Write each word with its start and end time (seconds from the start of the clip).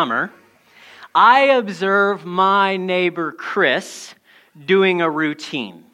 summer, 0.00 0.32
I 1.14 1.40
observe 1.58 2.24
my 2.24 2.78
neighbor 2.78 3.32
Chris 3.32 4.14
doing 4.64 5.02
a 5.02 5.10
routine. 5.10 5.84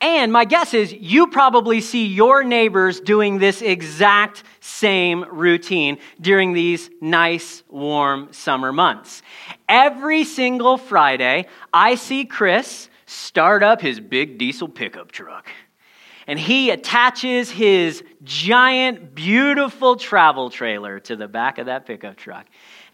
And 0.00 0.32
my 0.32 0.44
guess 0.44 0.74
is 0.74 0.92
you 0.92 1.28
probably 1.28 1.80
see 1.80 2.06
your 2.06 2.42
neighbors 2.42 2.98
doing 2.98 3.38
this 3.38 3.62
exact 3.62 4.42
same 4.58 5.24
routine 5.30 5.98
during 6.20 6.52
these 6.52 6.90
nice, 7.00 7.62
warm 7.68 8.32
summer 8.32 8.72
months. 8.72 9.22
Every 9.68 10.24
single 10.24 10.76
Friday, 10.76 11.46
I 11.72 11.94
see 11.94 12.24
Chris 12.24 12.88
start 13.06 13.62
up 13.62 13.80
his 13.80 14.00
big 14.00 14.36
diesel 14.38 14.66
pickup 14.66 15.12
truck 15.12 15.48
and 16.28 16.38
he 16.38 16.70
attaches 16.70 17.50
his 17.50 18.04
giant, 18.22 19.14
beautiful 19.14 19.96
travel 19.96 20.50
trailer 20.50 21.00
to 21.00 21.16
the 21.16 21.26
back 21.26 21.56
of 21.56 21.66
that 21.66 21.86
pickup 21.86 22.16
truck. 22.16 22.46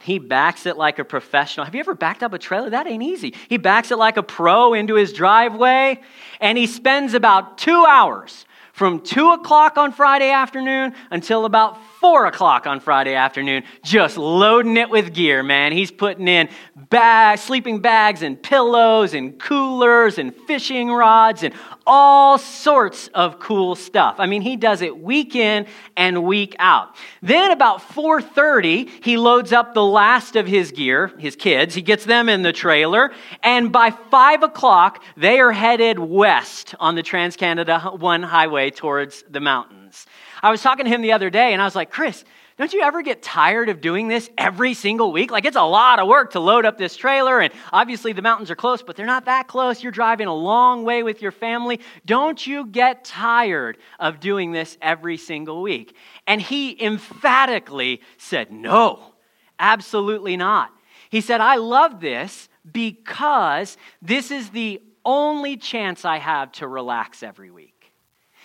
He 0.04 0.18
backs 0.18 0.66
it 0.66 0.76
like 0.76 0.98
a 0.98 1.04
professional. 1.04 1.64
Have 1.64 1.74
you 1.74 1.80
ever 1.80 1.94
backed 1.94 2.22
up 2.22 2.34
a 2.34 2.38
trailer? 2.38 2.68
That 2.68 2.86
ain't 2.86 3.02
easy. 3.02 3.32
He 3.48 3.56
backs 3.56 3.90
it 3.90 3.96
like 3.96 4.18
a 4.18 4.22
pro 4.22 4.74
into 4.74 4.96
his 4.96 5.14
driveway, 5.14 5.98
and 6.40 6.58
he 6.58 6.66
spends 6.66 7.14
about 7.14 7.56
two 7.56 7.86
hours 7.86 8.44
from 8.74 9.00
2 9.00 9.30
o'clock 9.30 9.78
on 9.78 9.92
Friday 9.92 10.30
afternoon 10.30 10.94
until 11.10 11.46
about 11.46 11.78
4 12.04 12.26
o'clock 12.26 12.66
on 12.66 12.80
Friday 12.80 13.14
afternoon, 13.14 13.62
just 13.82 14.18
loading 14.18 14.76
it 14.76 14.90
with 14.90 15.14
gear, 15.14 15.42
man. 15.42 15.72
He's 15.72 15.90
putting 15.90 16.28
in 16.28 16.50
bags, 16.90 17.40
sleeping 17.40 17.78
bags 17.78 18.20
and 18.20 18.42
pillows 18.42 19.14
and 19.14 19.40
coolers 19.40 20.18
and 20.18 20.36
fishing 20.46 20.90
rods 20.90 21.42
and 21.42 21.54
all 21.86 22.36
sorts 22.36 23.08
of 23.14 23.38
cool 23.38 23.74
stuff. 23.74 24.16
I 24.18 24.26
mean, 24.26 24.42
he 24.42 24.56
does 24.56 24.82
it 24.82 24.98
week 24.98 25.34
in 25.34 25.66
and 25.96 26.24
week 26.24 26.54
out. 26.58 26.94
Then 27.22 27.50
about 27.50 27.80
4:30, 27.80 28.90
he 29.02 29.16
loads 29.16 29.54
up 29.54 29.72
the 29.72 29.82
last 29.82 30.36
of 30.36 30.46
his 30.46 30.72
gear, 30.72 31.10
his 31.18 31.36
kids. 31.36 31.74
He 31.74 31.80
gets 31.80 32.04
them 32.04 32.28
in 32.28 32.42
the 32.42 32.52
trailer, 32.52 33.12
and 33.42 33.72
by 33.72 33.88
5 34.10 34.42
o'clock, 34.42 35.02
they 35.16 35.40
are 35.40 35.52
headed 35.52 35.98
west 35.98 36.74
on 36.78 36.96
the 36.96 37.02
Trans 37.02 37.34
Canada 37.34 37.80
One 37.96 38.24
highway 38.24 38.68
towards 38.68 39.24
the 39.30 39.40
mountains. 39.40 40.04
I 40.44 40.50
was 40.50 40.60
talking 40.60 40.84
to 40.84 40.90
him 40.90 41.00
the 41.00 41.12
other 41.12 41.30
day, 41.30 41.54
and 41.54 41.62
I 41.62 41.64
was 41.64 41.74
like, 41.74 41.90
Chris, 41.90 42.22
don't 42.58 42.70
you 42.70 42.82
ever 42.82 43.00
get 43.00 43.22
tired 43.22 43.70
of 43.70 43.80
doing 43.80 44.08
this 44.08 44.28
every 44.36 44.74
single 44.74 45.10
week? 45.10 45.30
Like, 45.30 45.46
it's 45.46 45.56
a 45.56 45.62
lot 45.62 46.00
of 46.00 46.06
work 46.06 46.32
to 46.32 46.40
load 46.40 46.66
up 46.66 46.76
this 46.76 46.96
trailer, 46.96 47.40
and 47.40 47.50
obviously 47.72 48.12
the 48.12 48.20
mountains 48.20 48.50
are 48.50 48.54
close, 48.54 48.82
but 48.82 48.94
they're 48.94 49.06
not 49.06 49.24
that 49.24 49.48
close. 49.48 49.82
You're 49.82 49.90
driving 49.90 50.26
a 50.26 50.34
long 50.34 50.84
way 50.84 51.02
with 51.02 51.22
your 51.22 51.32
family. 51.32 51.80
Don't 52.04 52.46
you 52.46 52.66
get 52.66 53.06
tired 53.06 53.78
of 53.98 54.20
doing 54.20 54.52
this 54.52 54.76
every 54.82 55.16
single 55.16 55.62
week? 55.62 55.96
And 56.26 56.42
he 56.42 56.76
emphatically 56.84 58.02
said, 58.18 58.52
No, 58.52 59.14
absolutely 59.58 60.36
not. 60.36 60.70
He 61.08 61.22
said, 61.22 61.40
I 61.40 61.56
love 61.56 62.00
this 62.00 62.50
because 62.70 63.78
this 64.02 64.30
is 64.30 64.50
the 64.50 64.82
only 65.06 65.56
chance 65.56 66.04
I 66.04 66.18
have 66.18 66.52
to 66.52 66.68
relax 66.68 67.22
every 67.22 67.50
week. 67.50 67.73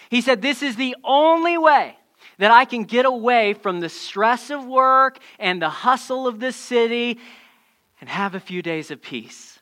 He 0.09 0.21
said, 0.21 0.41
This 0.41 0.61
is 0.61 0.75
the 0.75 0.95
only 1.03 1.57
way 1.57 1.95
that 2.37 2.51
I 2.51 2.65
can 2.65 2.83
get 2.83 3.05
away 3.05 3.53
from 3.53 3.79
the 3.79 3.89
stress 3.89 4.49
of 4.49 4.65
work 4.65 5.19
and 5.37 5.61
the 5.61 5.69
hustle 5.69 6.27
of 6.27 6.39
the 6.39 6.51
city 6.51 7.19
and 7.99 8.09
have 8.09 8.35
a 8.35 8.39
few 8.39 8.61
days 8.61 8.91
of 8.91 9.01
peace. 9.01 9.59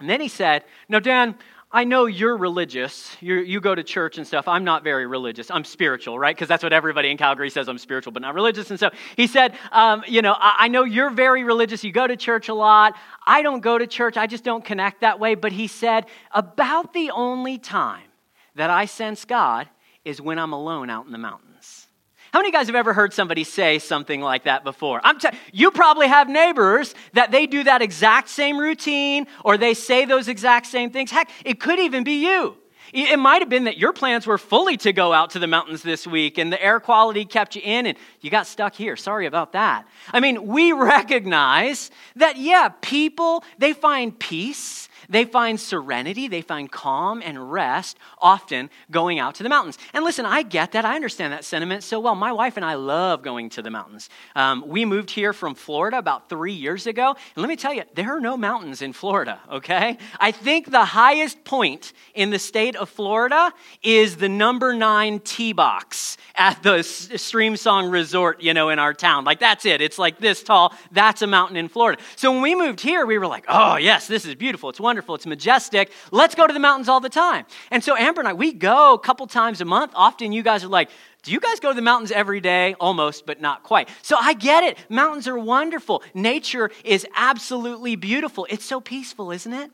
And 0.00 0.08
then 0.08 0.20
he 0.20 0.28
said, 0.28 0.64
Now, 0.88 1.00
Dan, 1.00 1.34
I 1.72 1.82
know 1.82 2.06
you're 2.06 2.36
religious. 2.36 3.16
You're, 3.20 3.42
you 3.42 3.60
go 3.60 3.74
to 3.74 3.82
church 3.82 4.16
and 4.16 4.24
stuff. 4.24 4.46
I'm 4.46 4.62
not 4.62 4.84
very 4.84 5.06
religious. 5.06 5.50
I'm 5.50 5.64
spiritual, 5.64 6.16
right? 6.16 6.36
Because 6.36 6.46
that's 6.46 6.62
what 6.62 6.72
everybody 6.72 7.10
in 7.10 7.16
Calgary 7.16 7.50
says 7.50 7.68
I'm 7.68 7.78
spiritual, 7.78 8.12
but 8.12 8.22
not 8.22 8.34
religious. 8.34 8.70
And 8.70 8.78
so 8.78 8.90
he 9.16 9.26
said, 9.26 9.56
um, 9.72 10.04
You 10.06 10.22
know, 10.22 10.34
I, 10.38 10.56
I 10.60 10.68
know 10.68 10.84
you're 10.84 11.10
very 11.10 11.42
religious. 11.42 11.82
You 11.82 11.90
go 11.90 12.06
to 12.06 12.16
church 12.16 12.48
a 12.48 12.54
lot. 12.54 12.94
I 13.26 13.42
don't 13.42 13.60
go 13.60 13.76
to 13.76 13.88
church. 13.88 14.16
I 14.16 14.28
just 14.28 14.44
don't 14.44 14.64
connect 14.64 15.00
that 15.00 15.18
way. 15.18 15.34
But 15.34 15.50
he 15.50 15.66
said, 15.66 16.06
About 16.30 16.92
the 16.92 17.10
only 17.10 17.58
time 17.58 18.06
that 18.54 18.70
I 18.70 18.84
sense 18.84 19.24
God 19.24 19.68
is 20.04 20.20
when 20.20 20.38
I'm 20.38 20.52
alone 20.52 20.90
out 20.90 21.06
in 21.06 21.12
the 21.12 21.18
mountains. 21.18 21.86
How 22.32 22.40
many 22.40 22.48
of 22.48 22.54
you 22.54 22.58
guys 22.58 22.66
have 22.66 22.74
ever 22.74 22.92
heard 22.92 23.12
somebody 23.12 23.44
say 23.44 23.78
something 23.78 24.20
like 24.20 24.44
that 24.44 24.64
before? 24.64 25.00
I'm 25.04 25.20
t- 25.20 25.28
you 25.52 25.70
probably 25.70 26.08
have 26.08 26.28
neighbors 26.28 26.94
that 27.12 27.30
they 27.30 27.46
do 27.46 27.62
that 27.62 27.80
exact 27.80 28.28
same 28.28 28.58
routine 28.58 29.28
or 29.44 29.56
they 29.56 29.72
say 29.72 30.04
those 30.04 30.26
exact 30.26 30.66
same 30.66 30.90
things. 30.90 31.12
Heck, 31.12 31.30
it 31.44 31.60
could 31.60 31.78
even 31.78 32.02
be 32.02 32.24
you. 32.26 32.56
It 32.92 33.18
might 33.18 33.40
have 33.40 33.48
been 33.48 33.64
that 33.64 33.78
your 33.78 33.92
plans 33.92 34.26
were 34.26 34.38
fully 34.38 34.76
to 34.78 34.92
go 34.92 35.12
out 35.12 35.30
to 35.30 35.38
the 35.38 35.46
mountains 35.46 35.82
this 35.82 36.06
week 36.06 36.38
and 36.38 36.52
the 36.52 36.62
air 36.62 36.80
quality 36.80 37.24
kept 37.24 37.56
you 37.56 37.62
in 37.64 37.86
and 37.86 37.98
you 38.20 38.30
got 38.30 38.46
stuck 38.46 38.74
here. 38.74 38.96
Sorry 38.96 39.26
about 39.26 39.52
that. 39.52 39.86
I 40.12 40.20
mean, 40.20 40.46
we 40.46 40.72
recognize 40.72 41.90
that, 42.16 42.36
yeah, 42.36 42.68
people, 42.80 43.42
they 43.58 43.72
find 43.72 44.16
peace 44.18 44.88
they 45.08 45.24
find 45.24 45.60
serenity, 45.60 46.28
they 46.28 46.42
find 46.42 46.70
calm 46.70 47.22
and 47.24 47.52
rest 47.52 47.98
often 48.18 48.70
going 48.90 49.18
out 49.18 49.34
to 49.36 49.42
the 49.42 49.48
mountains. 49.48 49.78
And 49.92 50.04
listen, 50.04 50.26
I 50.26 50.42
get 50.42 50.72
that. 50.72 50.84
I 50.84 50.96
understand 50.96 51.32
that 51.32 51.44
sentiment 51.44 51.82
so 51.82 52.00
well. 52.00 52.14
My 52.14 52.32
wife 52.32 52.56
and 52.56 52.64
I 52.64 52.74
love 52.74 53.22
going 53.22 53.50
to 53.50 53.62
the 53.62 53.70
mountains. 53.70 54.08
Um, 54.34 54.64
we 54.66 54.84
moved 54.84 55.10
here 55.10 55.32
from 55.32 55.54
Florida 55.54 55.98
about 55.98 56.28
three 56.28 56.52
years 56.52 56.86
ago. 56.86 57.10
And 57.34 57.42
let 57.42 57.48
me 57.48 57.56
tell 57.56 57.72
you, 57.72 57.84
there 57.94 58.16
are 58.16 58.20
no 58.20 58.36
mountains 58.36 58.82
in 58.82 58.92
Florida, 58.92 59.40
okay? 59.50 59.98
I 60.18 60.30
think 60.30 60.70
the 60.70 60.84
highest 60.84 61.44
point 61.44 61.92
in 62.14 62.30
the 62.30 62.38
state 62.38 62.76
of 62.76 62.88
Florida 62.88 63.52
is 63.82 64.16
the 64.16 64.28
number 64.28 64.74
nine 64.74 65.20
tee 65.20 65.52
box 65.52 66.16
at 66.34 66.62
the 66.62 66.78
Streamsong 66.78 67.90
Resort, 67.92 68.42
you 68.42 68.54
know, 68.54 68.70
in 68.70 68.78
our 68.78 68.94
town. 68.94 69.24
Like, 69.24 69.40
that's 69.40 69.66
it. 69.66 69.80
It's 69.80 69.98
like 69.98 70.18
this 70.18 70.42
tall. 70.42 70.74
That's 70.90 71.22
a 71.22 71.26
mountain 71.26 71.56
in 71.56 71.68
Florida. 71.68 72.00
So 72.16 72.32
when 72.32 72.42
we 72.42 72.54
moved 72.54 72.80
here, 72.80 73.06
we 73.06 73.18
were 73.18 73.26
like, 73.26 73.44
oh, 73.48 73.76
yes, 73.76 74.06
this 74.06 74.24
is 74.24 74.34
beautiful. 74.34 74.70
It's 74.70 74.80
wonderful 74.80 74.93
wonderful, 74.94 75.16
it's 75.16 75.26
majestic. 75.26 75.90
Let's 76.12 76.36
go 76.36 76.46
to 76.46 76.52
the 76.52 76.60
mountains 76.60 76.88
all 76.88 77.00
the 77.00 77.08
time. 77.08 77.46
And 77.72 77.82
so 77.82 77.96
Amber 77.96 78.20
and 78.20 78.28
I, 78.28 78.32
we 78.32 78.52
go 78.52 78.94
a 78.94 78.98
couple 79.00 79.26
times 79.26 79.60
a 79.60 79.64
month. 79.64 79.90
Often 79.96 80.30
you 80.30 80.44
guys 80.44 80.62
are 80.62 80.68
like, 80.68 80.88
do 81.24 81.32
you 81.32 81.40
guys 81.40 81.58
go 81.58 81.70
to 81.70 81.74
the 81.74 81.82
mountains 81.82 82.12
every 82.12 82.40
day? 82.40 82.76
Almost, 82.78 83.26
but 83.26 83.40
not 83.40 83.64
quite. 83.64 83.88
So 84.02 84.16
I 84.16 84.34
get 84.34 84.62
it. 84.62 84.78
Mountains 84.88 85.26
are 85.26 85.36
wonderful. 85.36 86.04
Nature 86.14 86.70
is 86.84 87.04
absolutely 87.16 87.96
beautiful. 87.96 88.46
It's 88.48 88.64
so 88.64 88.80
peaceful, 88.80 89.32
isn't 89.32 89.52
it? 89.52 89.72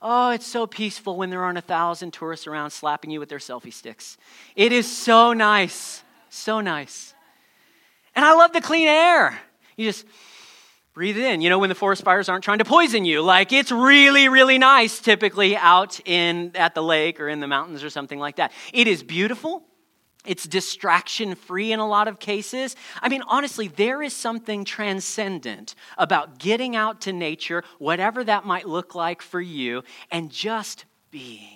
Oh, 0.00 0.30
it's 0.30 0.46
so 0.46 0.68
peaceful 0.68 1.16
when 1.16 1.30
there 1.30 1.42
aren't 1.42 1.58
a 1.58 1.62
thousand 1.62 2.12
tourists 2.12 2.46
around 2.46 2.70
slapping 2.70 3.10
you 3.10 3.18
with 3.18 3.28
their 3.28 3.40
selfie 3.40 3.72
sticks. 3.72 4.16
It 4.54 4.70
is 4.70 4.86
so 4.86 5.32
nice. 5.32 6.04
So 6.30 6.60
nice. 6.60 7.14
And 8.14 8.24
I 8.24 8.34
love 8.34 8.52
the 8.52 8.60
clean 8.60 8.86
air. 8.86 9.40
You 9.76 9.86
just 9.86 10.04
breathe 10.96 11.18
it 11.18 11.24
in. 11.24 11.42
You 11.42 11.50
know, 11.50 11.58
when 11.58 11.68
the 11.68 11.74
forest 11.74 12.02
fires 12.02 12.30
aren't 12.30 12.42
trying 12.42 12.56
to 12.56 12.64
poison 12.64 13.04
you, 13.04 13.20
like 13.20 13.52
it's 13.52 13.70
really, 13.70 14.30
really 14.30 14.56
nice 14.56 14.98
typically 14.98 15.54
out 15.54 16.00
in 16.06 16.52
at 16.54 16.74
the 16.74 16.82
lake 16.82 17.20
or 17.20 17.28
in 17.28 17.40
the 17.40 17.46
mountains 17.46 17.84
or 17.84 17.90
something 17.90 18.18
like 18.18 18.36
that. 18.36 18.50
It 18.72 18.88
is 18.88 19.02
beautiful. 19.02 19.62
It's 20.24 20.44
distraction 20.44 21.34
free 21.34 21.70
in 21.70 21.80
a 21.80 21.86
lot 21.86 22.08
of 22.08 22.18
cases. 22.18 22.76
I 23.02 23.10
mean, 23.10 23.22
honestly, 23.28 23.68
there 23.68 24.02
is 24.02 24.14
something 24.14 24.64
transcendent 24.64 25.74
about 25.98 26.38
getting 26.38 26.74
out 26.74 27.02
to 27.02 27.12
nature, 27.12 27.62
whatever 27.78 28.24
that 28.24 28.46
might 28.46 28.66
look 28.66 28.94
like 28.94 29.20
for 29.20 29.40
you, 29.40 29.84
and 30.10 30.30
just 30.30 30.86
being. 31.10 31.55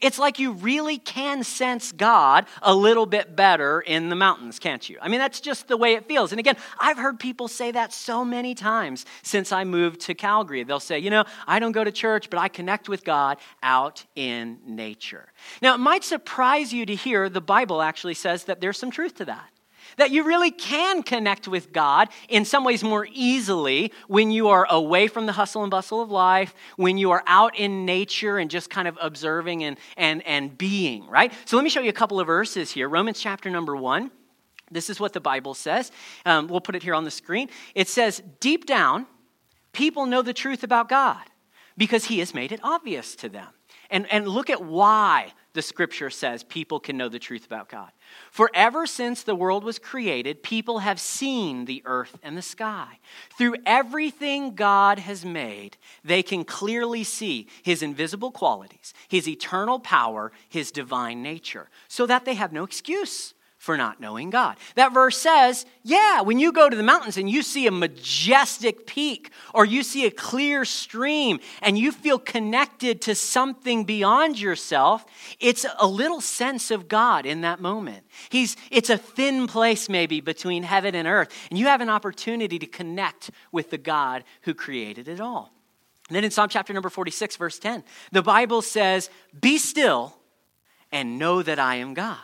It's 0.00 0.18
like 0.18 0.38
you 0.38 0.52
really 0.52 0.98
can 0.98 1.44
sense 1.44 1.92
God 1.92 2.46
a 2.62 2.74
little 2.74 3.06
bit 3.06 3.36
better 3.36 3.80
in 3.80 4.08
the 4.08 4.16
mountains, 4.16 4.58
can't 4.58 4.88
you? 4.88 4.98
I 5.00 5.08
mean, 5.08 5.20
that's 5.20 5.40
just 5.40 5.68
the 5.68 5.76
way 5.76 5.94
it 5.94 6.06
feels. 6.06 6.32
And 6.32 6.38
again, 6.38 6.56
I've 6.78 6.98
heard 6.98 7.18
people 7.18 7.48
say 7.48 7.70
that 7.72 7.92
so 7.92 8.24
many 8.24 8.54
times 8.54 9.06
since 9.22 9.52
I 9.52 9.64
moved 9.64 10.00
to 10.02 10.14
Calgary. 10.14 10.62
They'll 10.64 10.80
say, 10.80 10.98
you 10.98 11.10
know, 11.10 11.24
I 11.46 11.58
don't 11.58 11.72
go 11.72 11.84
to 11.84 11.92
church, 11.92 12.30
but 12.30 12.38
I 12.38 12.48
connect 12.48 12.88
with 12.88 13.04
God 13.04 13.38
out 13.62 14.04
in 14.14 14.58
nature. 14.66 15.32
Now, 15.62 15.74
it 15.74 15.78
might 15.78 16.04
surprise 16.04 16.72
you 16.72 16.86
to 16.86 16.94
hear 16.94 17.28
the 17.28 17.40
Bible 17.40 17.82
actually 17.82 18.14
says 18.14 18.44
that 18.44 18.60
there's 18.60 18.78
some 18.78 18.90
truth 18.90 19.16
to 19.16 19.24
that 19.26 19.50
that 19.96 20.10
you 20.10 20.24
really 20.24 20.50
can 20.50 21.02
connect 21.02 21.48
with 21.48 21.72
God 21.72 22.08
in 22.28 22.44
some 22.44 22.64
ways 22.64 22.82
more 22.82 23.06
easily 23.12 23.92
when 24.08 24.30
you 24.30 24.48
are 24.48 24.66
away 24.70 25.08
from 25.08 25.26
the 25.26 25.32
hustle 25.32 25.62
and 25.62 25.70
bustle 25.70 26.00
of 26.00 26.10
life, 26.10 26.54
when 26.76 26.98
you 26.98 27.10
are 27.10 27.22
out 27.26 27.56
in 27.58 27.84
nature 27.84 28.38
and 28.38 28.50
just 28.50 28.70
kind 28.70 28.88
of 28.88 28.98
observing 29.00 29.64
and, 29.64 29.78
and, 29.96 30.26
and 30.26 30.56
being, 30.56 31.06
right? 31.08 31.32
So 31.44 31.56
let 31.56 31.62
me 31.62 31.70
show 31.70 31.80
you 31.80 31.90
a 31.90 31.94
couple 31.94 32.20
of 32.20 32.26
verses 32.26 32.70
here. 32.70 32.88
Romans 32.88 33.20
chapter 33.20 33.50
number 33.50 33.76
one. 33.76 34.10
This 34.70 34.90
is 34.90 34.98
what 34.98 35.12
the 35.12 35.20
Bible 35.20 35.54
says. 35.54 35.92
Um, 36.24 36.48
we'll 36.48 36.60
put 36.60 36.74
it 36.74 36.82
here 36.82 36.94
on 36.94 37.04
the 37.04 37.10
screen. 37.10 37.48
It 37.74 37.88
says, 37.88 38.22
Deep 38.40 38.66
down, 38.66 39.06
people 39.72 40.06
know 40.06 40.22
the 40.22 40.32
truth 40.32 40.64
about 40.64 40.88
God 40.88 41.22
because 41.76 42.06
He 42.06 42.18
has 42.18 42.34
made 42.34 42.52
it 42.52 42.60
obvious 42.62 43.14
to 43.16 43.28
them. 43.28 43.48
And, 43.90 44.10
and 44.12 44.26
look 44.26 44.50
at 44.50 44.64
why 44.64 45.32
the 45.56 45.62
scripture 45.62 46.10
says 46.10 46.44
people 46.44 46.78
can 46.78 46.98
know 46.98 47.08
the 47.08 47.18
truth 47.18 47.46
about 47.46 47.70
God. 47.70 47.90
For 48.30 48.50
ever 48.54 48.86
since 48.86 49.22
the 49.22 49.34
world 49.34 49.64
was 49.64 49.78
created, 49.78 50.42
people 50.42 50.80
have 50.80 51.00
seen 51.00 51.64
the 51.64 51.82
earth 51.86 52.18
and 52.22 52.36
the 52.36 52.42
sky. 52.42 52.98
Through 53.38 53.56
everything 53.64 54.54
God 54.54 54.98
has 54.98 55.24
made, 55.24 55.78
they 56.04 56.22
can 56.22 56.44
clearly 56.44 57.02
see 57.02 57.48
his 57.62 57.82
invisible 57.82 58.30
qualities, 58.30 58.92
his 59.08 59.26
eternal 59.26 59.80
power, 59.80 60.30
his 60.46 60.70
divine 60.70 61.22
nature, 61.22 61.70
so 61.88 62.04
that 62.04 62.26
they 62.26 62.34
have 62.34 62.52
no 62.52 62.62
excuse 62.62 63.32
for 63.66 63.76
not 63.76 64.00
knowing 64.00 64.30
God. 64.30 64.56
That 64.76 64.94
verse 64.94 65.18
says, 65.18 65.66
yeah, 65.82 66.20
when 66.20 66.38
you 66.38 66.52
go 66.52 66.70
to 66.70 66.76
the 66.76 66.84
mountains 66.84 67.16
and 67.16 67.28
you 67.28 67.42
see 67.42 67.66
a 67.66 67.72
majestic 67.72 68.86
peak 68.86 69.32
or 69.52 69.64
you 69.64 69.82
see 69.82 70.06
a 70.06 70.10
clear 70.10 70.64
stream 70.64 71.40
and 71.60 71.76
you 71.76 71.90
feel 71.90 72.20
connected 72.20 73.02
to 73.02 73.16
something 73.16 73.82
beyond 73.82 74.38
yourself, 74.38 75.04
it's 75.40 75.66
a 75.80 75.86
little 75.86 76.20
sense 76.20 76.70
of 76.70 76.86
God 76.86 77.26
in 77.26 77.40
that 77.40 77.60
moment. 77.60 78.06
He's, 78.30 78.56
it's 78.70 78.88
a 78.88 78.96
thin 78.96 79.48
place 79.48 79.88
maybe 79.88 80.20
between 80.20 80.62
heaven 80.62 80.94
and 80.94 81.08
earth, 81.08 81.28
and 81.50 81.58
you 81.58 81.66
have 81.66 81.80
an 81.80 81.90
opportunity 81.90 82.60
to 82.60 82.66
connect 82.66 83.32
with 83.50 83.70
the 83.70 83.78
God 83.78 84.22
who 84.42 84.54
created 84.54 85.08
it 85.08 85.20
all. 85.20 85.52
And 86.08 86.14
then 86.14 86.22
in 86.22 86.30
Psalm 86.30 86.48
chapter 86.48 86.72
number 86.72 86.88
46, 86.88 87.34
verse 87.34 87.58
10, 87.58 87.82
the 88.12 88.22
Bible 88.22 88.62
says, 88.62 89.10
Be 89.40 89.58
still 89.58 90.16
and 90.92 91.18
know 91.18 91.42
that 91.42 91.58
I 91.58 91.76
am 91.76 91.94
God. 91.94 92.18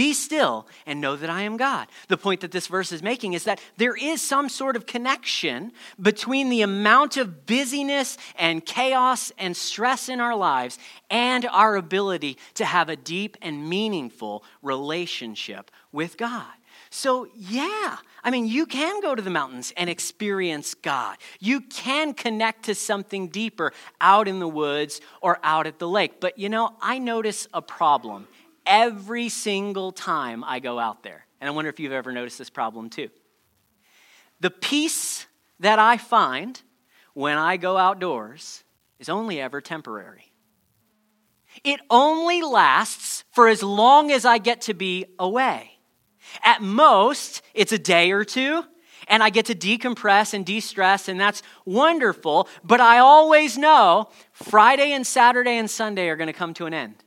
Be 0.00 0.14
still 0.14 0.66
and 0.86 0.98
know 0.98 1.14
that 1.14 1.28
I 1.28 1.42
am 1.42 1.58
God. 1.58 1.86
The 2.08 2.16
point 2.16 2.40
that 2.40 2.52
this 2.52 2.68
verse 2.68 2.90
is 2.90 3.02
making 3.02 3.34
is 3.34 3.44
that 3.44 3.60
there 3.76 3.94
is 3.94 4.22
some 4.22 4.48
sort 4.48 4.74
of 4.74 4.86
connection 4.86 5.72
between 6.00 6.48
the 6.48 6.62
amount 6.62 7.18
of 7.18 7.44
busyness 7.44 8.16
and 8.38 8.64
chaos 8.64 9.30
and 9.36 9.54
stress 9.54 10.08
in 10.08 10.18
our 10.18 10.34
lives 10.34 10.78
and 11.10 11.44
our 11.44 11.76
ability 11.76 12.38
to 12.54 12.64
have 12.64 12.88
a 12.88 12.96
deep 12.96 13.36
and 13.42 13.68
meaningful 13.68 14.42
relationship 14.62 15.70
with 15.92 16.16
God. 16.16 16.48
So, 16.88 17.28
yeah, 17.36 17.98
I 18.24 18.30
mean, 18.30 18.46
you 18.46 18.64
can 18.64 19.02
go 19.02 19.14
to 19.14 19.20
the 19.20 19.28
mountains 19.28 19.70
and 19.76 19.90
experience 19.90 20.72
God. 20.72 21.18
You 21.40 21.60
can 21.60 22.14
connect 22.14 22.64
to 22.64 22.74
something 22.74 23.28
deeper 23.28 23.74
out 24.00 24.28
in 24.28 24.40
the 24.40 24.48
woods 24.48 25.02
or 25.20 25.38
out 25.42 25.66
at 25.66 25.78
the 25.78 25.86
lake. 25.86 26.20
But 26.20 26.38
you 26.38 26.48
know, 26.48 26.74
I 26.80 26.98
notice 26.98 27.46
a 27.52 27.60
problem 27.60 28.28
every 28.70 29.28
single 29.28 29.90
time 29.92 30.44
I 30.44 30.60
go 30.60 30.78
out 30.78 31.02
there. 31.02 31.26
And 31.40 31.48
I 31.48 31.50
wonder 31.50 31.68
if 31.68 31.80
you've 31.80 31.92
ever 31.92 32.12
noticed 32.12 32.38
this 32.38 32.48
problem 32.48 32.88
too. 32.88 33.10
The 34.38 34.50
peace 34.50 35.26
that 35.58 35.78
I 35.78 35.98
find 35.98 36.62
when 37.12 37.36
I 37.36 37.58
go 37.58 37.76
outdoors 37.76 38.62
is 38.98 39.08
only 39.08 39.40
ever 39.40 39.60
temporary. 39.60 40.32
It 41.64 41.80
only 41.90 42.42
lasts 42.42 43.24
for 43.32 43.48
as 43.48 43.62
long 43.62 44.12
as 44.12 44.24
I 44.24 44.38
get 44.38 44.62
to 44.62 44.74
be 44.74 45.04
away. 45.18 45.72
At 46.44 46.62
most, 46.62 47.42
it's 47.54 47.72
a 47.72 47.78
day 47.78 48.12
or 48.12 48.24
two, 48.24 48.62
and 49.08 49.22
I 49.22 49.30
get 49.30 49.46
to 49.46 49.54
decompress 49.54 50.32
and 50.32 50.46
de 50.46 50.60
stress, 50.60 51.08
and 51.08 51.20
that's 51.20 51.42
wonderful. 51.64 52.48
But 52.62 52.80
I 52.80 52.98
always 52.98 53.58
know 53.58 54.10
Friday 54.32 54.92
and 54.92 55.04
Saturday 55.04 55.56
and 55.56 55.68
Sunday 55.68 56.08
are 56.08 56.16
going 56.16 56.28
to 56.28 56.32
come 56.32 56.54
to 56.54 56.66
an 56.66 56.74
end 56.74 57.02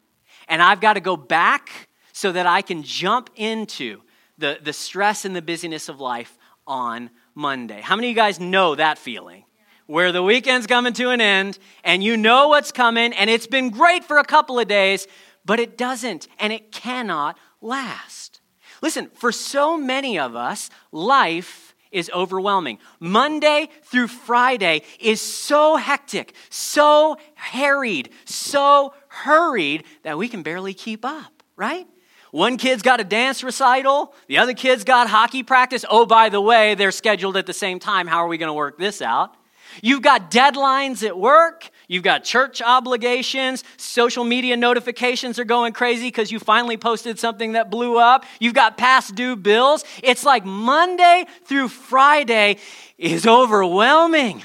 and 0.54 0.62
I've 0.62 0.80
got 0.80 0.94
to 0.94 1.00
go 1.00 1.18
back 1.18 1.90
so 2.12 2.32
that 2.32 2.46
I 2.46 2.62
can 2.62 2.84
jump 2.84 3.32
into 3.36 4.02
the, 4.38 4.60
the 4.62 4.72
stress 4.72 5.26
and 5.26 5.36
the 5.36 5.42
busyness 5.42 5.90
of 5.90 6.00
life 6.00 6.38
on 6.68 7.10
Monday. 7.34 7.82
How 7.82 7.96
many 7.96 8.10
of 8.10 8.10
you 8.12 8.16
guys 8.16 8.40
know 8.40 8.76
that 8.76 9.00
feeling? 9.00 9.46
Where 9.88 10.12
the 10.12 10.22
weekend's 10.22 10.68
coming 10.68 10.94
to 10.94 11.10
an 11.10 11.22
end 11.22 11.58
and 11.84 12.04
you 12.04 12.18
know 12.18 12.50
what's 12.50 12.72
coming 12.72 13.14
and 13.14 13.32
it's 13.32 13.48
been 13.48 13.72
great 13.72 14.04
for 14.04 14.20
a 14.20 14.24
couple 14.24 14.60
of 14.60 14.68
days, 14.68 15.08
but 15.44 15.60
it 15.60 15.76
doesn't 15.76 16.28
and 16.38 16.54
it 16.54 16.72
cannot 16.72 17.36
last. 17.60 18.40
Listen, 18.84 19.10
for 19.16 19.32
so 19.32 19.76
many 19.76 20.20
of 20.20 20.36
us, 20.36 20.70
life 20.92 21.74
is 21.94 22.12
overwhelming. 22.14 22.80
Monday 23.00 23.70
through 23.84 24.08
Friday 24.08 24.82
is 25.00 25.22
so 25.22 25.78
hectic, 25.78 26.36
so 26.50 27.18
harried, 27.36 28.10
so 28.26 28.94
hurried 29.14 29.84
that 30.02 30.18
we 30.18 30.28
can 30.28 30.44
barely 30.44 30.74
keep 30.74 31.06
up, 31.06 31.44
right? 31.56 31.88
One 32.32 32.58
kid's 32.58 32.82
got 32.82 33.00
a 33.00 33.04
dance 33.04 33.44
recital, 33.44 34.16
the 34.28 34.40
other 34.40 34.56
kid's 34.56 34.84
got 34.84 35.08
hockey 35.08 35.44
practice. 35.44 35.86
Oh, 35.88 36.08
by 36.08 36.30
the 36.30 36.42
way, 36.42 36.74
they're 36.74 36.92
scheduled 36.92 37.38
at 37.38 37.46
the 37.46 37.54
same 37.54 37.80
time. 37.80 38.08
How 38.08 38.18
are 38.18 38.28
we 38.28 38.40
going 38.40 38.48
to 38.48 38.54
work 38.54 38.80
this 38.80 39.02
out? 39.02 39.36
You've 39.82 40.02
got 40.02 40.30
deadlines 40.30 41.06
at 41.06 41.18
work. 41.18 41.70
You've 41.88 42.04
got 42.04 42.24
church 42.24 42.62
obligations. 42.62 43.64
Social 43.78 44.24
media 44.24 44.58
notifications 44.58 45.40
are 45.40 45.46
going 45.46 45.74
crazy 45.74 46.08
because 46.08 46.32
you 46.32 46.40
finally 46.40 46.78
posted 46.78 47.20
something 47.20 47.54
that 47.54 47.70
blew 47.70 47.98
up. 47.98 48.26
You've 48.40 48.54
got 48.54 48.78
past 48.78 49.16
due 49.16 49.36
bills. 49.36 49.84
It's 50.02 50.24
like 50.24 50.46
Monday 50.46 51.26
through 51.46 51.70
Friday 51.70 52.58
is 52.98 53.26
overwhelming. 53.26 54.44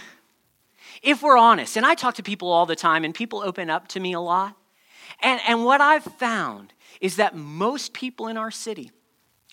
If 1.02 1.22
we're 1.22 1.38
honest, 1.38 1.76
and 1.76 1.86
I 1.86 1.94
talk 1.94 2.16
to 2.16 2.22
people 2.22 2.50
all 2.50 2.66
the 2.66 2.76
time, 2.76 3.04
and 3.04 3.14
people 3.14 3.40
open 3.40 3.70
up 3.70 3.88
to 3.88 4.00
me 4.00 4.12
a 4.12 4.20
lot. 4.20 4.57
And, 5.20 5.40
and 5.46 5.64
what 5.64 5.80
I've 5.80 6.04
found 6.04 6.72
is 7.00 7.16
that 7.16 7.36
most 7.36 7.92
people 7.92 8.28
in 8.28 8.36
our 8.36 8.50
city 8.50 8.90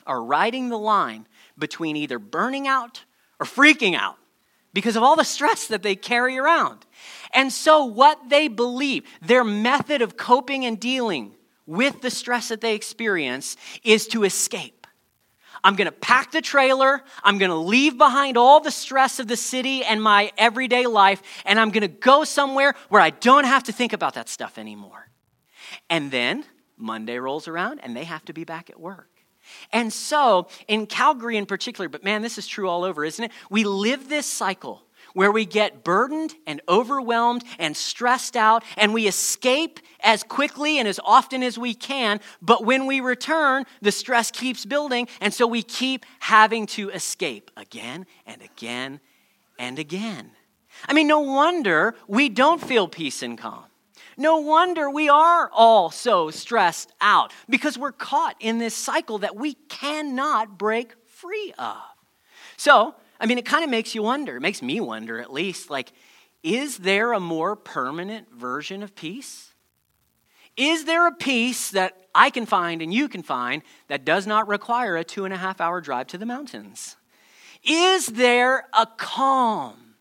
are 0.06 0.24
riding 0.24 0.70
the 0.70 0.78
line 0.78 1.28
between 1.58 1.96
either 1.96 2.20
burning 2.20 2.68
out 2.68 3.04
or 3.40 3.46
freaking 3.46 3.96
out 3.96 4.18
because 4.74 4.96
of 4.96 5.04
all 5.04 5.16
the 5.16 5.24
stress 5.24 5.68
that 5.68 5.84
they 5.84 5.96
carry 5.96 6.38
around. 6.38 6.86
And 7.34 7.52
so, 7.52 7.86
what 7.86 8.30
they 8.30 8.48
believe, 8.48 9.06
their 9.22 9.44
method 9.44 10.02
of 10.02 10.18
coping 10.18 10.66
and 10.66 10.80
dealing 10.80 11.34
with 11.66 12.02
the 12.02 12.12
stress 12.12 12.50
that 12.50 12.62
they 12.62 12.76
experience 12.76 13.58
is 13.84 14.08
to 14.08 14.24
escape. 14.24 14.86
I'm 15.64 15.76
gonna 15.76 15.92
pack 15.92 16.32
the 16.32 16.42
trailer, 16.42 17.02
I'm 17.24 17.40
gonna 17.40 17.60
leave 17.60 17.98
behind 17.98 18.38
all 18.38 18.60
the 18.60 18.70
stress 18.70 19.20
of 19.20 19.28
the 19.28 19.38
city 19.38 19.84
and 19.84 20.04
my 20.04 20.32
everyday 20.38 20.86
life, 20.86 21.24
and 21.46 21.60
I'm 21.60 21.72
gonna 21.72 21.88
go 21.88 22.24
somewhere 22.24 22.76
where 22.90 23.02
I 23.02 23.10
don't 23.10 23.46
have 23.46 23.64
to 23.64 23.72
think 23.72 23.94
about 23.94 24.14
that 24.14 24.30
stuff 24.30 24.60
anymore. 24.60 25.10
And 25.90 26.12
then 26.12 26.46
Monday 26.78 27.18
rolls 27.20 27.48
around 27.48 27.80
and 27.84 27.96
they 27.96 28.04
have 28.04 28.26
to 28.26 28.34
be 28.34 28.44
back 28.44 28.70
at 28.70 28.80
work. 28.80 29.10
And 29.72 29.94
so, 29.94 30.48
in 30.68 30.88
Calgary 30.88 31.38
in 31.38 31.46
particular, 31.46 31.88
but 31.88 32.04
man, 32.04 32.24
this 32.24 32.38
is 32.38 32.48
true 32.48 32.68
all 32.68 32.84
over, 32.84 33.06
isn't 33.06 33.26
it? 33.26 33.32
We 33.50 33.64
live 33.64 34.10
this 34.10 34.26
cycle 34.26 34.86
where 35.14 35.32
we 35.32 35.46
get 35.46 35.84
burdened 35.84 36.36
and 36.46 36.62
overwhelmed 36.68 37.44
and 37.60 37.78
stressed 37.78 38.36
out, 38.36 38.64
and 38.76 38.94
we 38.94 39.08
escape 39.08 39.80
as 40.02 40.24
quickly 40.24 40.78
and 40.78 40.88
as 40.88 41.00
often 41.06 41.42
as 41.42 41.58
we 41.58 41.74
can. 41.74 42.20
But 42.42 42.66
when 42.66 42.86
we 42.86 43.00
return, 43.00 43.66
the 43.82 43.92
stress 43.92 44.32
keeps 44.32 44.66
building, 44.66 45.08
and 45.22 45.34
so 45.34 45.48
we 45.48 45.64
keep 45.64 46.06
having 46.20 46.66
to 46.68 46.90
escape 46.90 47.50
again 47.56 48.06
and 48.26 48.42
again 48.42 49.00
and 49.58 49.80
again. 49.80 50.32
I 50.88 50.94
mean, 50.94 51.08
no 51.08 51.20
wonder 51.20 51.96
we 52.08 52.28
don't 52.28 52.62
feel 52.62 52.88
peace 52.88 53.22
and 53.22 53.38
calm. 53.38 53.66
No 54.18 54.38
wonder 54.38 54.90
we 54.90 55.10
are 55.10 55.50
all 55.52 55.92
so 55.92 56.30
stressed 56.32 56.92
out 57.02 57.34
because 57.50 57.78
we're 57.78 57.92
caught 57.92 58.36
in 58.40 58.58
this 58.58 58.76
cycle 58.76 59.20
that 59.20 59.36
we 59.36 59.56
cannot 59.70 60.58
break 60.58 60.94
free 61.08 61.54
of. 61.58 61.78
So, 62.58 62.96
I 63.20 63.26
mean, 63.26 63.38
it 63.38 63.46
kind 63.46 63.64
of 63.64 63.70
makes 63.70 63.94
you 63.96 64.04
wonder, 64.04 64.38
it 64.38 64.42
makes 64.42 64.62
me 64.62 64.80
wonder 64.80 65.20
at 65.20 65.34
least, 65.34 65.70
like, 65.70 65.92
is 66.44 66.78
there 66.78 67.12
a 67.12 67.20
more 67.20 67.56
permanent 67.56 68.32
version 68.32 68.84
of 68.84 68.96
peace? 68.96 69.54
Is 70.56 70.86
there 70.86 71.08
a 71.08 71.12
peace 71.12 71.72
that 71.72 72.08
I 72.14 72.30
can 72.30 72.46
find 72.46 72.82
and 72.82 72.94
you 72.94 73.10
can 73.10 73.24
find 73.24 73.62
that 73.88 74.06
does 74.06 74.26
not 74.26 74.48
require 74.48 74.96
a 74.96 75.04
two 75.04 75.26
and 75.26 75.34
a 75.34 75.38
half 75.38 75.60
hour 75.60 75.82
drive 75.82 76.08
to 76.08 76.18
the 76.18 76.26
mountains? 76.26 76.96
Is 77.64 78.08
there 78.08 78.68
a 78.72 78.88
calm, 78.98 79.96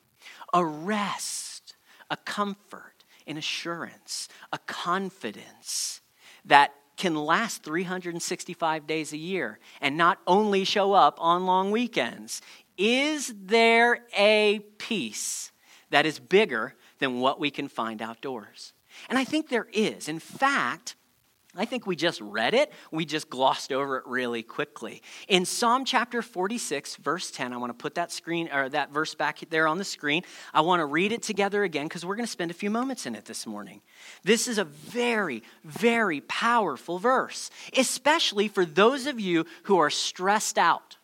a 0.53 0.65
rest, 0.65 1.75
a 2.11 2.17
comfort? 2.17 2.94
An 3.27 3.37
assurance, 3.37 4.29
a 4.53 4.59
confidence 4.59 6.01
that 6.45 6.75
can 6.97 7.15
last 7.15 7.63
365 7.63 8.87
days 8.87 9.13
a 9.13 9.17
year 9.17 9.59
and 9.81 9.97
not 9.97 10.19
only 10.27 10.65
show 10.65 10.93
up 10.93 11.17
on 11.21 11.47
long 11.47 11.71
weekends. 11.71 12.41
Is 12.77 13.35
there 13.37 14.05
a 14.17 14.61
peace 14.79 15.51
that 15.91 16.07
is 16.07 16.19
bigger 16.19 16.75
than 16.99 17.21
what 17.21 17.41
we 17.41 17.51
can 17.51 17.69
find 17.69 18.01
outdoors? 18.01 18.73
And 19.09 19.19
I 19.19 19.25
think 19.25 19.49
there 19.49 19.69
is. 19.73 20.09
In 20.09 20.19
fact, 20.19 20.95
I 21.57 21.65
think 21.65 21.87
we 21.87 21.97
just 21.97 22.21
read 22.21 22.55
it. 22.55 22.73
We 22.91 23.05
just 23.05 23.31
glossed 23.31 23.73
over 23.73 23.99
it 23.99 24.07
really 24.07 24.43
quickly. 24.43 25.03
In 25.29 25.45
Psalm 25.45 25.85
chapter 25.85 26.23
46, 26.23 26.97
verse 26.97 27.31
10, 27.31 27.53
I 27.53 27.57
want 27.57 27.71
to 27.71 27.81
put 27.81 27.95
that 27.95 28.11
screen 28.11 28.49
or 28.53 28.69
that 28.71 28.91
verse 28.91 29.15
back 29.15 29.41
there 29.51 29.69
on 29.69 29.79
the 29.79 29.85
screen. 29.85 30.23
I 30.53 30.63
want 30.63 30.81
to 30.81 30.87
read 30.87 31.13
it 31.13 31.23
together 31.23 31.63
again 31.63 31.87
because 31.87 32.05
we're 32.05 32.17
going 32.17 32.27
to 32.27 32.33
spend 32.33 32.51
a 32.51 32.55
few 32.55 32.71
moments 32.71 33.07
in 33.07 33.15
it 33.15 33.25
this 33.25 33.47
morning. 33.47 33.83
This 34.25 34.49
is 34.49 34.59
a 34.59 34.65
very, 34.65 35.43
very 35.65 36.21
powerful 36.23 36.99
verse, 36.99 37.51
especially 37.77 38.49
for 38.49 38.65
those 38.65 39.07
of 39.07 39.21
you 39.21 39.47
who 39.65 39.79
are 39.79 39.91
stressed 39.91 40.59
out 40.59 40.97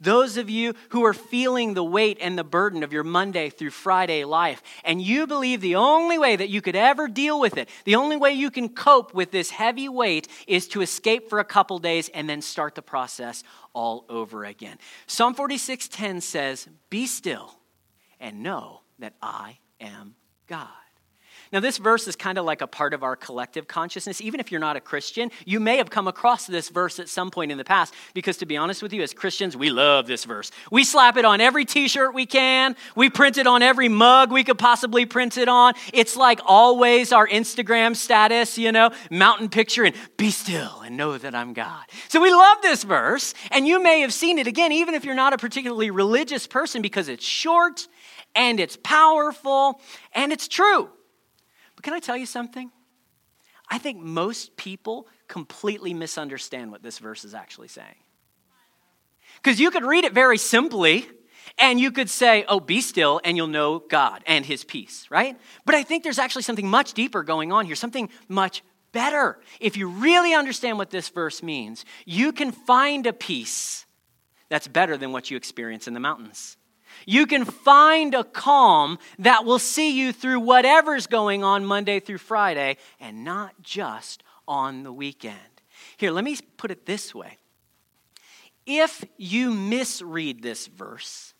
those 0.00 0.36
of 0.36 0.50
you 0.50 0.74
who 0.90 1.04
are 1.04 1.14
feeling 1.14 1.74
the 1.74 1.84
weight 1.84 2.18
and 2.20 2.38
the 2.38 2.44
burden 2.44 2.82
of 2.82 2.92
your 2.92 3.04
Monday 3.04 3.50
through 3.50 3.70
Friday 3.70 4.24
life, 4.24 4.62
and 4.84 5.00
you 5.00 5.26
believe 5.26 5.60
the 5.60 5.76
only 5.76 6.18
way 6.18 6.36
that 6.36 6.48
you 6.48 6.60
could 6.60 6.76
ever 6.76 7.08
deal 7.08 7.40
with 7.40 7.56
it, 7.56 7.68
the 7.84 7.96
only 7.96 8.16
way 8.16 8.32
you 8.32 8.50
can 8.50 8.68
cope 8.68 9.14
with 9.14 9.30
this 9.30 9.50
heavy 9.50 9.88
weight 9.88 10.28
is 10.46 10.68
to 10.68 10.82
escape 10.82 11.28
for 11.28 11.38
a 11.38 11.44
couple 11.44 11.78
days 11.78 12.08
and 12.10 12.28
then 12.28 12.42
start 12.42 12.74
the 12.74 12.82
process 12.82 13.42
all 13.72 14.04
over 14.08 14.44
again. 14.44 14.78
Psalm 15.06 15.34
46:10 15.34 16.20
says, 16.20 16.68
"Be 16.90 17.06
still 17.06 17.58
and 18.20 18.42
know 18.42 18.82
that 18.98 19.14
I 19.20 19.58
am 19.80 20.16
God." 20.46 20.83
Now, 21.52 21.60
this 21.60 21.78
verse 21.78 22.08
is 22.08 22.16
kind 22.16 22.38
of 22.38 22.44
like 22.44 22.60
a 22.60 22.66
part 22.66 22.94
of 22.94 23.02
our 23.02 23.16
collective 23.16 23.68
consciousness. 23.68 24.20
Even 24.20 24.40
if 24.40 24.50
you're 24.50 24.60
not 24.60 24.76
a 24.76 24.80
Christian, 24.80 25.30
you 25.44 25.60
may 25.60 25.76
have 25.76 25.90
come 25.90 26.08
across 26.08 26.46
this 26.46 26.68
verse 26.68 26.98
at 26.98 27.08
some 27.08 27.30
point 27.30 27.52
in 27.52 27.58
the 27.58 27.64
past, 27.64 27.94
because 28.14 28.36
to 28.38 28.46
be 28.46 28.56
honest 28.56 28.82
with 28.82 28.92
you, 28.92 29.02
as 29.02 29.12
Christians, 29.12 29.56
we 29.56 29.70
love 29.70 30.06
this 30.06 30.24
verse. 30.24 30.50
We 30.70 30.84
slap 30.84 31.16
it 31.16 31.24
on 31.24 31.40
every 31.40 31.64
t 31.64 31.88
shirt 31.88 32.14
we 32.14 32.26
can, 32.26 32.76
we 32.96 33.10
print 33.10 33.38
it 33.38 33.46
on 33.46 33.62
every 33.62 33.88
mug 33.88 34.32
we 34.32 34.44
could 34.44 34.58
possibly 34.58 35.06
print 35.06 35.36
it 35.36 35.48
on. 35.48 35.74
It's 35.92 36.16
like 36.16 36.40
always 36.44 37.12
our 37.12 37.28
Instagram 37.28 37.96
status, 37.96 38.58
you 38.58 38.72
know, 38.72 38.90
mountain 39.10 39.48
picture 39.48 39.84
and 39.84 39.94
be 40.16 40.30
still 40.30 40.80
and 40.80 40.96
know 40.96 41.18
that 41.18 41.34
I'm 41.34 41.52
God. 41.52 41.84
So 42.08 42.20
we 42.20 42.30
love 42.30 42.58
this 42.62 42.84
verse, 42.84 43.34
and 43.50 43.66
you 43.66 43.82
may 43.82 44.00
have 44.00 44.12
seen 44.12 44.38
it 44.38 44.46
again, 44.46 44.72
even 44.72 44.94
if 44.94 45.04
you're 45.04 45.14
not 45.14 45.32
a 45.32 45.38
particularly 45.38 45.90
religious 45.90 46.46
person, 46.46 46.82
because 46.82 47.08
it's 47.08 47.24
short 47.24 47.88
and 48.34 48.58
it's 48.60 48.76
powerful 48.82 49.80
and 50.12 50.32
it's 50.32 50.48
true. 50.48 50.88
But 51.84 51.90
can 51.90 51.96
I 51.96 52.00
tell 52.00 52.16
you 52.16 52.24
something? 52.24 52.70
I 53.68 53.76
think 53.76 53.98
most 53.98 54.56
people 54.56 55.06
completely 55.28 55.92
misunderstand 55.92 56.70
what 56.70 56.82
this 56.82 56.98
verse 56.98 57.26
is 57.26 57.34
actually 57.34 57.68
saying. 57.68 57.96
Because 59.42 59.60
you 59.60 59.70
could 59.70 59.84
read 59.84 60.04
it 60.04 60.14
very 60.14 60.38
simply 60.38 61.06
and 61.58 61.78
you 61.78 61.90
could 61.90 62.08
say, 62.08 62.46
oh, 62.48 62.58
be 62.58 62.80
still 62.80 63.20
and 63.22 63.36
you'll 63.36 63.48
know 63.48 63.80
God 63.80 64.22
and 64.26 64.46
his 64.46 64.64
peace, 64.64 65.06
right? 65.10 65.38
But 65.66 65.74
I 65.74 65.82
think 65.82 66.04
there's 66.04 66.18
actually 66.18 66.44
something 66.44 66.66
much 66.66 66.94
deeper 66.94 67.22
going 67.22 67.52
on 67.52 67.66
here, 67.66 67.76
something 67.76 68.08
much 68.28 68.62
better. 68.92 69.38
If 69.60 69.76
you 69.76 69.88
really 69.88 70.32
understand 70.32 70.78
what 70.78 70.88
this 70.88 71.10
verse 71.10 71.42
means, 71.42 71.84
you 72.06 72.32
can 72.32 72.50
find 72.50 73.06
a 73.06 73.12
peace 73.12 73.84
that's 74.48 74.68
better 74.68 74.96
than 74.96 75.12
what 75.12 75.30
you 75.30 75.36
experience 75.36 75.86
in 75.86 75.92
the 75.92 76.00
mountains. 76.00 76.56
You 77.06 77.26
can 77.26 77.44
find 77.44 78.14
a 78.14 78.24
calm 78.24 78.98
that 79.18 79.44
will 79.44 79.58
see 79.58 79.98
you 79.98 80.12
through 80.12 80.40
whatever's 80.40 81.06
going 81.06 81.44
on 81.44 81.64
Monday 81.64 82.00
through 82.00 82.18
Friday 82.18 82.76
and 83.00 83.24
not 83.24 83.62
just 83.62 84.22
on 84.46 84.82
the 84.82 84.92
weekend. 84.92 85.38
Here, 85.96 86.10
let 86.10 86.24
me 86.24 86.36
put 86.56 86.70
it 86.70 86.86
this 86.86 87.14
way. 87.14 87.38
If 88.66 89.04
you 89.16 89.50
misread 89.50 90.42
this 90.42 90.66
verse, 90.66 91.34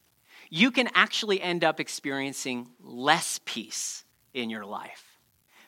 you 0.50 0.70
can 0.70 0.88
actually 0.94 1.40
end 1.40 1.64
up 1.64 1.80
experiencing 1.80 2.68
less 2.80 3.40
peace 3.44 4.04
in 4.34 4.50
your 4.50 4.64
life 4.64 5.18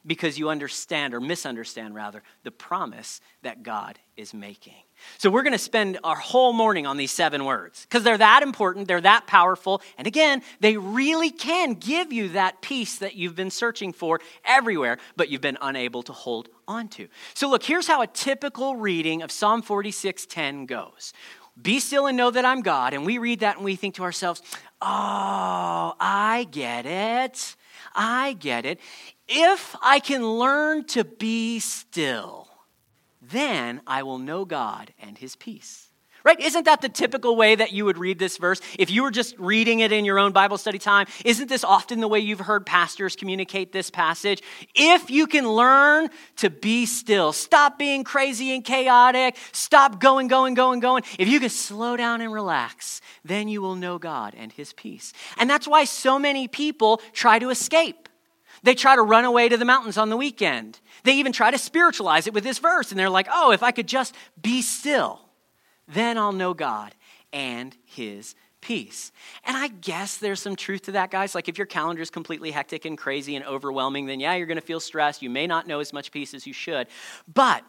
because 0.07 0.39
you 0.39 0.49
understand 0.49 1.15
or 1.15 1.21
misunderstand 1.21 1.95
rather 1.95 2.23
the 2.45 2.51
promise 2.51 3.21
that 3.43 3.63
God 3.63 3.99
is 4.17 4.33
making. 4.33 4.86
So 5.19 5.31
we're 5.31 5.43
going 5.43 5.53
to 5.53 5.59
spend 5.59 5.99
our 6.05 6.17
whole 6.17 6.53
morning 6.53 6.87
on 6.87 6.97
these 6.97 7.13
seven 7.13 7.45
words 7.45 7.87
because 7.89 8.03
they're 8.03 8.19
that 8.19 8.43
important, 8.43 8.89
they're 8.89 9.01
that 9.01 9.27
powerful, 9.27 9.83
and 9.99 10.07
again, 10.07 10.43
they 10.61 10.77
really 10.77 11.31
can 11.31 11.75
give 11.75 12.13
you 12.13 12.31
that 12.31 12.63
peace 12.63 12.99
that 12.99 13.15
you've 13.15 13.37
been 13.37 13.51
searching 13.51 13.93
for 13.93 14.21
everywhere 14.45 14.99
but 15.17 15.29
you've 15.29 15.41
been 15.41 15.59
unable 15.61 16.03
to 16.05 16.13
hold 16.13 16.49
on 16.69 16.89
to. 16.89 17.09
So 17.35 17.49
look, 17.49 17.63
here's 17.63 17.87
how 17.87 18.03
a 18.03 18.07
typical 18.07 18.77
reading 18.77 19.23
of 19.23 19.31
Psalm 19.31 19.63
46:10 19.63 20.67
goes. 20.67 21.13
Be 21.61 21.81
still 21.81 22.07
and 22.07 22.17
know 22.17 22.31
that 22.31 22.45
I'm 22.45 22.61
God. 22.61 22.93
And 22.93 23.07
we 23.07 23.19
read 23.19 23.41
that 23.41 23.57
and 23.57 23.65
we 23.65 23.77
think 23.77 23.95
to 23.95 24.03
ourselves, 24.03 24.43
"Oh, 24.83 25.95
I 25.99 26.47
get 26.51 26.85
it. 26.85 27.57
I 27.95 28.35
get 28.35 28.67
it. 28.67 28.79
If 29.27 29.75
I 29.81 30.01
can 30.01 30.39
learn 30.39 30.85
to 30.89 31.05
be 31.05 31.61
still, 31.61 32.46
then 33.31 33.81
I 33.87 34.03
will 34.03 34.19
know 34.19 34.45
God 34.45 34.93
and 34.99 35.19
his 35.19 35.37
peace. 35.37 35.87
Right? 36.27 36.41
Isn't 36.41 36.65
that 36.65 36.81
the 36.81 36.89
typical 36.89 37.37
way 37.37 37.55
that 37.55 37.71
you 37.73 37.85
would 37.85 37.99
read 37.99 38.19
this 38.19 38.37
verse? 38.37 38.61
If 38.81 38.91
you 38.91 39.05
were 39.05 39.13
just 39.13 39.39
reading 39.39 39.79
it 39.79 39.93
in 39.93 40.05
your 40.05 40.19
own 40.19 40.33
Bible 40.33 40.59
study 40.59 40.81
time, 40.81 41.07
isn't 41.25 41.49
this 41.49 41.63
often 41.63 42.01
the 42.01 42.09
way 42.09 42.19
you've 42.19 42.41
heard 42.41 42.67
pastors 42.67 43.15
communicate 43.15 43.71
this 43.71 43.91
passage? 43.91 44.43
If 44.75 45.09
you 45.09 45.29
can 45.29 45.49
learn 45.49 46.09
to 46.39 46.51
be 46.51 46.85
still, 46.85 47.33
stop 47.33 47.79
being 47.79 48.03
crazy 48.03 48.53
and 48.53 48.65
chaotic, 48.65 49.37
stop 49.53 50.01
going, 50.01 50.27
going, 50.27 50.55
going, 50.55 50.81
going. 50.81 51.05
If 51.17 51.29
you 51.29 51.39
can 51.39 51.49
slow 51.49 51.97
down 51.97 52.21
and 52.21 52.33
relax, 52.33 53.01
then 53.25 53.47
you 53.47 53.63
will 53.63 53.77
know 53.77 53.97
God 53.97 54.35
and 54.37 54.51
his 54.51 54.73
peace. 54.73 55.13
And 55.39 55.49
that's 55.49 55.69
why 55.69 55.85
so 55.85 56.19
many 56.19 56.49
people 56.49 57.01
try 57.13 57.39
to 57.39 57.51
escape. 57.51 58.09
They 58.65 58.75
try 58.75 58.97
to 58.97 59.03
run 59.03 59.25
away 59.25 59.49
to 59.49 59.57
the 59.57 59.65
mountains 59.65 59.97
on 59.97 60.11
the 60.11 60.17
weekend. 60.17 60.81
They 61.07 61.15
even 61.19 61.31
try 61.31 61.53
to 61.53 61.59
spiritualize 61.59 62.27
it 62.27 62.35
with 62.35 62.43
this 62.43 62.59
verse. 62.59 62.91
And 62.91 62.99
they're 62.99 63.09
like, 63.09 63.29
oh, 63.33 63.53
if 63.53 63.63
I 63.63 63.71
could 63.71 63.87
just 63.87 64.13
be 64.43 64.61
still, 64.61 65.21
then 65.87 66.19
I'll 66.19 66.33
know 66.33 66.53
God 66.53 66.97
and 67.33 67.77
his 67.85 68.35
peace. 68.61 69.13
And 69.45 69.57
I 69.57 69.69
guess 69.69 70.19
there's 70.19 70.43
some 70.43 70.57
truth 70.57 70.83
to 70.83 70.93
that, 70.93 71.13
guys. 71.13 71.33
Like 71.33 71.49
if 71.49 71.59
your 71.59 71.67
calendar 71.69 72.03
is 72.03 72.11
completely 72.11 72.51
hectic 72.51 72.85
and 72.85 72.99
crazy 72.99 73.37
and 73.37 73.45
overwhelming, 73.45 74.07
then 74.07 74.19
yeah, 74.19 74.35
you're 74.35 74.49
going 74.49 74.57
to 74.57 74.67
feel 74.67 74.81
stressed. 74.81 75.23
You 75.23 75.31
may 75.31 75.47
not 75.47 75.69
know 75.69 75.79
as 75.79 75.93
much 75.93 76.11
peace 76.11 76.35
as 76.35 76.45
you 76.45 76.53
should. 76.53 76.89
But 77.33 77.63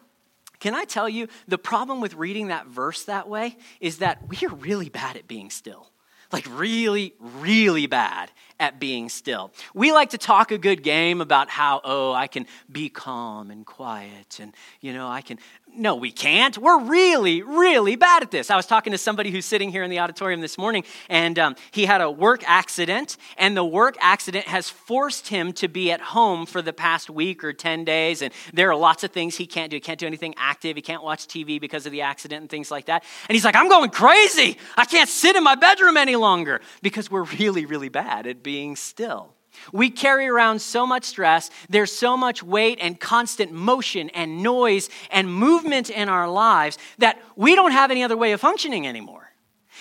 can 0.59 0.73
I 0.73 0.85
tell 0.85 1.07
you, 1.07 1.27
the 1.47 1.59
problem 1.59 2.01
with 2.01 2.15
reading 2.15 2.47
that 2.47 2.65
verse 2.65 3.03
that 3.03 3.29
way 3.29 3.55
is 3.79 3.99
that 3.99 4.27
we 4.27 4.37
are 4.47 4.55
really 4.55 4.89
bad 4.89 5.15
at 5.15 5.27
being 5.27 5.51
still 5.51 5.91
like 6.31 6.45
really, 6.49 7.13
really 7.19 7.87
bad 7.87 8.31
at 8.59 8.79
being 8.79 9.09
still. 9.09 9.51
We 9.73 9.91
like 9.91 10.11
to 10.11 10.17
talk 10.17 10.51
a 10.51 10.57
good 10.57 10.83
game 10.83 11.21
about 11.21 11.49
how, 11.49 11.81
oh, 11.83 12.13
I 12.13 12.27
can 12.27 12.47
be 12.71 12.89
calm 12.89 13.51
and 13.51 13.65
quiet 13.65 14.39
and, 14.39 14.53
you 14.81 14.93
know, 14.93 15.07
I 15.07 15.21
can 15.21 15.39
no, 15.77 15.95
we 15.95 16.11
can't. 16.11 16.57
We're 16.57 16.79
really, 16.79 17.43
really 17.43 17.95
bad 17.95 18.23
at 18.23 18.31
this. 18.31 18.49
I 18.49 18.55
was 18.55 18.65
talking 18.65 18.91
to 18.91 18.97
somebody 18.97 19.29
who's 19.29 19.45
sitting 19.45 19.69
here 19.69 19.83
in 19.83 19.91
the 19.91 19.99
auditorium 19.99 20.41
this 20.41 20.57
morning, 20.57 20.83
and 21.07 21.37
um, 21.37 21.55
he 21.71 21.85
had 21.85 22.01
a 22.01 22.09
work 22.09 22.43
accident, 22.47 23.17
and 23.37 23.55
the 23.55 23.63
work 23.63 23.95
accident 24.01 24.47
has 24.47 24.69
forced 24.69 25.27
him 25.27 25.53
to 25.53 25.67
be 25.67 25.91
at 25.91 26.01
home 26.01 26.45
for 26.47 26.63
the 26.63 26.73
past 26.73 27.09
week 27.09 27.43
or 27.43 27.53
10 27.53 27.85
days. 27.85 28.21
And 28.21 28.33
there 28.53 28.71
are 28.71 28.75
lots 28.75 29.03
of 29.03 29.11
things 29.11 29.35
he 29.35 29.45
can't 29.45 29.69
do. 29.69 29.75
He 29.75 29.81
can't 29.81 29.99
do 29.99 30.07
anything 30.07 30.33
active, 30.37 30.75
he 30.75 30.81
can't 30.81 31.03
watch 31.03 31.27
TV 31.27 31.61
because 31.61 31.85
of 31.85 31.91
the 31.91 32.01
accident 32.01 32.41
and 32.41 32.49
things 32.49 32.71
like 32.71 32.85
that. 32.85 33.03
And 33.29 33.35
he's 33.35 33.45
like, 33.45 33.55
I'm 33.55 33.69
going 33.69 33.91
crazy. 33.91 34.57
I 34.75 34.85
can't 34.85 35.09
sit 35.09 35.35
in 35.35 35.43
my 35.43 35.55
bedroom 35.55 35.97
any 35.97 36.15
longer 36.15 36.61
because 36.81 37.11
we're 37.11 37.23
really, 37.23 37.65
really 37.65 37.89
bad 37.89 38.25
at 38.25 38.41
being 38.47 38.77
still. 38.77 39.33
We 39.73 39.89
carry 39.89 40.25
around 40.25 40.61
so 40.61 40.87
much 40.87 41.03
stress. 41.03 41.49
There's 41.67 41.91
so 41.91 42.15
much 42.15 42.41
weight 42.41 42.79
and 42.81 42.97
constant 42.97 43.51
motion 43.51 44.09
and 44.11 44.41
noise 44.41 44.87
and 45.11 45.27
movement 45.29 45.89
in 45.89 46.07
our 46.07 46.29
lives 46.29 46.77
that 46.97 47.21
we 47.35 47.55
don't 47.55 47.73
have 47.73 47.91
any 47.91 48.03
other 48.03 48.15
way 48.15 48.31
of 48.31 48.39
functioning 48.39 48.87
anymore. 48.87 49.33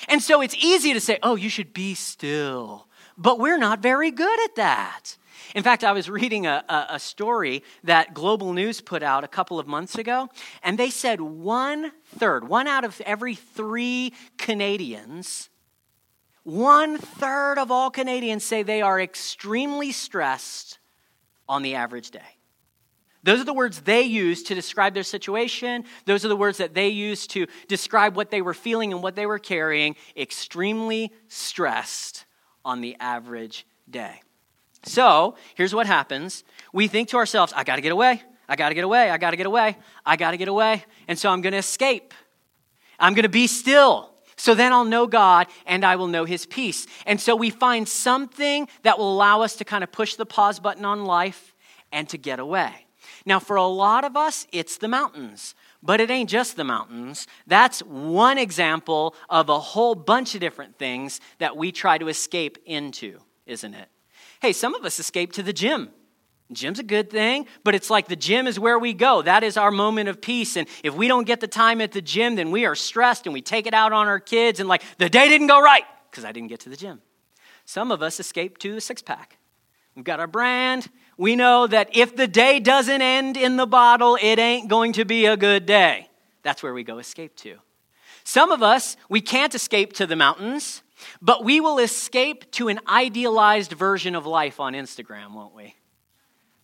And 0.08 0.20
so 0.20 0.40
it's 0.40 0.56
easy 0.56 0.92
to 0.94 1.00
say, 1.00 1.20
oh, 1.22 1.36
you 1.36 1.48
should 1.48 1.72
be 1.72 1.94
still. 1.94 2.88
But 3.16 3.38
we're 3.38 3.56
not 3.56 3.78
very 3.82 4.10
good 4.10 4.44
at 4.46 4.56
that. 4.56 5.16
In 5.54 5.62
fact, 5.62 5.84
I 5.84 5.92
was 5.92 6.10
reading 6.10 6.44
a, 6.44 6.64
a, 6.68 6.86
a, 6.96 6.98
story 6.98 7.62
that 7.84 8.14
Global 8.14 8.52
News 8.52 8.80
put 8.80 9.04
out 9.04 9.22
a 9.22 9.28
couple 9.28 9.60
of 9.60 9.68
months 9.68 9.96
ago, 9.96 10.28
and 10.64 10.76
they 10.76 10.90
said 10.90 11.20
one 11.20 11.92
third, 12.18 12.48
one 12.48 12.66
out 12.66 12.84
of 12.84 13.00
every 13.02 13.36
three 13.36 14.12
Canadians 14.38 15.48
one 16.46 16.96
third 16.96 17.58
of 17.58 17.72
all 17.72 17.90
Canadians 17.90 18.44
say 18.44 18.62
they 18.62 18.80
are 18.80 19.00
extremely 19.00 19.90
stressed 19.90 20.78
on 21.48 21.62
the 21.62 21.74
average 21.74 22.12
day. 22.12 22.20
Those 23.24 23.40
are 23.40 23.44
the 23.44 23.52
words 23.52 23.80
they 23.80 24.02
use 24.02 24.44
to 24.44 24.54
describe 24.54 24.94
their 24.94 25.02
situation. 25.02 25.84
Those 26.04 26.24
are 26.24 26.28
the 26.28 26.36
words 26.36 26.58
that 26.58 26.72
they 26.72 26.90
use 26.90 27.26
to 27.28 27.48
describe 27.66 28.14
what 28.14 28.30
they 28.30 28.42
were 28.42 28.54
feeling 28.54 28.92
and 28.92 29.02
what 29.02 29.16
they 29.16 29.26
were 29.26 29.40
carrying. 29.40 29.96
Extremely 30.16 31.10
stressed 31.26 32.26
on 32.64 32.80
the 32.80 32.96
average 33.00 33.66
day. 33.90 34.22
So 34.84 35.34
here's 35.56 35.74
what 35.74 35.88
happens 35.88 36.44
we 36.72 36.86
think 36.86 37.08
to 37.08 37.16
ourselves, 37.16 37.52
I 37.56 37.64
gotta 37.64 37.82
get 37.82 37.90
away. 37.90 38.22
I 38.48 38.54
gotta 38.54 38.76
get 38.76 38.84
away. 38.84 39.10
I 39.10 39.18
gotta 39.18 39.36
get 39.36 39.46
away. 39.46 39.76
I 40.04 40.14
gotta 40.14 40.36
get 40.36 40.46
away. 40.46 40.84
And 41.08 41.18
so 41.18 41.28
I'm 41.28 41.40
gonna 41.40 41.56
escape. 41.56 42.14
I'm 43.00 43.14
gonna 43.14 43.28
be 43.28 43.48
still. 43.48 44.12
So 44.36 44.54
then 44.54 44.72
I'll 44.72 44.84
know 44.84 45.06
God 45.06 45.46
and 45.66 45.84
I 45.84 45.96
will 45.96 46.08
know 46.08 46.24
his 46.24 46.46
peace. 46.46 46.86
And 47.06 47.20
so 47.20 47.34
we 47.34 47.50
find 47.50 47.88
something 47.88 48.68
that 48.82 48.98
will 48.98 49.12
allow 49.12 49.42
us 49.42 49.56
to 49.56 49.64
kind 49.64 49.82
of 49.82 49.90
push 49.90 50.14
the 50.14 50.26
pause 50.26 50.60
button 50.60 50.84
on 50.84 51.04
life 51.04 51.54
and 51.90 52.08
to 52.10 52.18
get 52.18 52.38
away. 52.38 52.86
Now, 53.24 53.40
for 53.40 53.56
a 53.56 53.66
lot 53.66 54.04
of 54.04 54.16
us, 54.16 54.46
it's 54.52 54.78
the 54.78 54.88
mountains. 54.88 55.54
But 55.82 56.00
it 56.00 56.10
ain't 56.10 56.30
just 56.30 56.56
the 56.56 56.64
mountains. 56.64 57.26
That's 57.46 57.80
one 57.80 58.38
example 58.38 59.14
of 59.28 59.48
a 59.48 59.58
whole 59.58 59.94
bunch 59.94 60.34
of 60.34 60.40
different 60.40 60.78
things 60.78 61.20
that 61.38 61.56
we 61.56 61.72
try 61.72 61.98
to 61.98 62.08
escape 62.08 62.58
into, 62.66 63.18
isn't 63.46 63.74
it? 63.74 63.88
Hey, 64.40 64.52
some 64.52 64.74
of 64.74 64.84
us 64.84 64.98
escape 64.98 65.32
to 65.32 65.42
the 65.42 65.52
gym. 65.52 65.90
Gym's 66.52 66.78
a 66.78 66.84
good 66.84 67.10
thing, 67.10 67.46
but 67.64 67.74
it's 67.74 67.90
like 67.90 68.06
the 68.06 68.16
gym 68.16 68.46
is 68.46 68.58
where 68.58 68.78
we 68.78 68.92
go. 68.92 69.20
That 69.20 69.42
is 69.42 69.56
our 69.56 69.72
moment 69.72 70.08
of 70.08 70.20
peace. 70.20 70.56
And 70.56 70.68
if 70.84 70.94
we 70.94 71.08
don't 71.08 71.26
get 71.26 71.40
the 71.40 71.48
time 71.48 71.80
at 71.80 71.90
the 71.90 72.00
gym, 72.00 72.36
then 72.36 72.52
we 72.52 72.64
are 72.66 72.76
stressed 72.76 73.26
and 73.26 73.32
we 73.32 73.42
take 73.42 73.66
it 73.66 73.74
out 73.74 73.92
on 73.92 74.06
our 74.06 74.20
kids 74.20 74.60
and 74.60 74.68
like 74.68 74.82
the 74.98 75.08
day 75.08 75.28
didn't 75.28 75.48
go 75.48 75.60
right 75.60 75.84
because 76.10 76.24
I 76.24 76.30
didn't 76.30 76.48
get 76.48 76.60
to 76.60 76.68
the 76.68 76.76
gym. 76.76 77.02
Some 77.64 77.90
of 77.90 78.00
us 78.00 78.20
escape 78.20 78.58
to 78.58 78.74
the 78.74 78.80
six 78.80 79.02
pack. 79.02 79.38
We've 79.96 80.04
got 80.04 80.20
our 80.20 80.28
brand. 80.28 80.88
We 81.18 81.34
know 81.34 81.66
that 81.66 81.96
if 81.96 82.14
the 82.14 82.28
day 82.28 82.60
doesn't 82.60 83.02
end 83.02 83.36
in 83.36 83.56
the 83.56 83.66
bottle, 83.66 84.16
it 84.20 84.38
ain't 84.38 84.68
going 84.68 84.92
to 84.94 85.04
be 85.04 85.26
a 85.26 85.36
good 85.36 85.66
day. 85.66 86.08
That's 86.42 86.62
where 86.62 86.74
we 86.74 86.84
go 86.84 86.98
escape 86.98 87.34
to. 87.38 87.56
Some 88.22 88.52
of 88.52 88.62
us, 88.62 88.96
we 89.08 89.20
can't 89.20 89.54
escape 89.54 89.94
to 89.94 90.06
the 90.06 90.16
mountains, 90.16 90.82
but 91.20 91.44
we 91.44 91.60
will 91.60 91.78
escape 91.78 92.50
to 92.52 92.68
an 92.68 92.78
idealized 92.86 93.72
version 93.72 94.14
of 94.14 94.26
life 94.26 94.60
on 94.60 94.74
Instagram, 94.74 95.32
won't 95.32 95.54
we? 95.54 95.74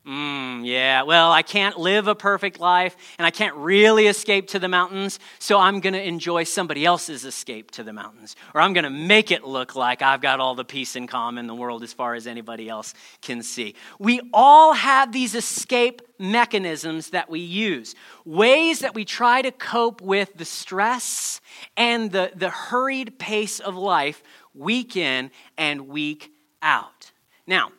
Mm, 0.04 0.66
yeah, 0.66 1.02
well, 1.02 1.30
I 1.30 1.42
can't 1.42 1.78
live 1.78 2.09
a 2.09 2.16
perfect 2.16 2.59
life 2.59 2.97
and 3.18 3.26
I 3.26 3.30
can't 3.30 3.54
really 3.54 4.09
escape 4.09 4.49
to 4.49 4.59
the 4.59 4.68
mountains, 4.68 5.21
so 5.38 5.61
I'm 5.61 5.78
going 5.78 5.92
to 5.92 6.02
enjoy 6.02 6.42
somebody 6.42 6.85
else's 6.85 7.25
escape 7.25 7.71
to 7.73 7.85
the 7.85 7.92
mountains. 7.92 8.35
Or 8.52 8.61
I'm 8.61 8.73
going 8.73 8.82
to 8.82 8.90
make 8.90 9.30
it 9.30 9.44
look 9.44 9.76
like 9.76 10.02
I've 10.02 10.21
got 10.21 10.40
all 10.40 10.56
the 10.56 10.64
peace 10.64 10.97
and 10.97 11.09
calm 11.09 11.38
in 11.38 11.47
the 11.47 11.54
world 11.54 11.85
as 11.85 11.92
far 11.92 12.14
as 12.16 12.26
anybody 12.26 12.68
else 12.68 12.94
can 13.21 13.44
see. 13.44 13.76
We 14.00 14.21
all 14.32 14.73
have 14.73 15.12
these 15.12 15.37
escape 15.37 16.02
mechanisms 16.18 17.11
that 17.11 17.30
we 17.30 17.38
use, 17.38 17.94
ways 18.25 18.80
that 18.80 18.97
we 18.97 19.04
try 19.04 19.40
to 19.40 19.52
cope 19.52 20.00
with 20.00 20.35
the 20.35 20.44
stress 20.44 21.40
and 21.76 22.11
the, 22.11 22.32
the 22.35 22.50
hurried 22.50 23.21
pace 23.21 23.61
of 23.61 23.76
life 23.76 24.21
week 24.52 24.97
in 24.97 25.30
and 25.56 25.87
week 25.87 26.32
out. 26.61 27.12
Now, 27.47 27.71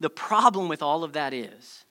the 0.00 0.10
problem 0.10 0.68
with 0.68 0.82
all 0.82 1.04
of 1.04 1.14
that 1.14 1.32
is 1.32 1.84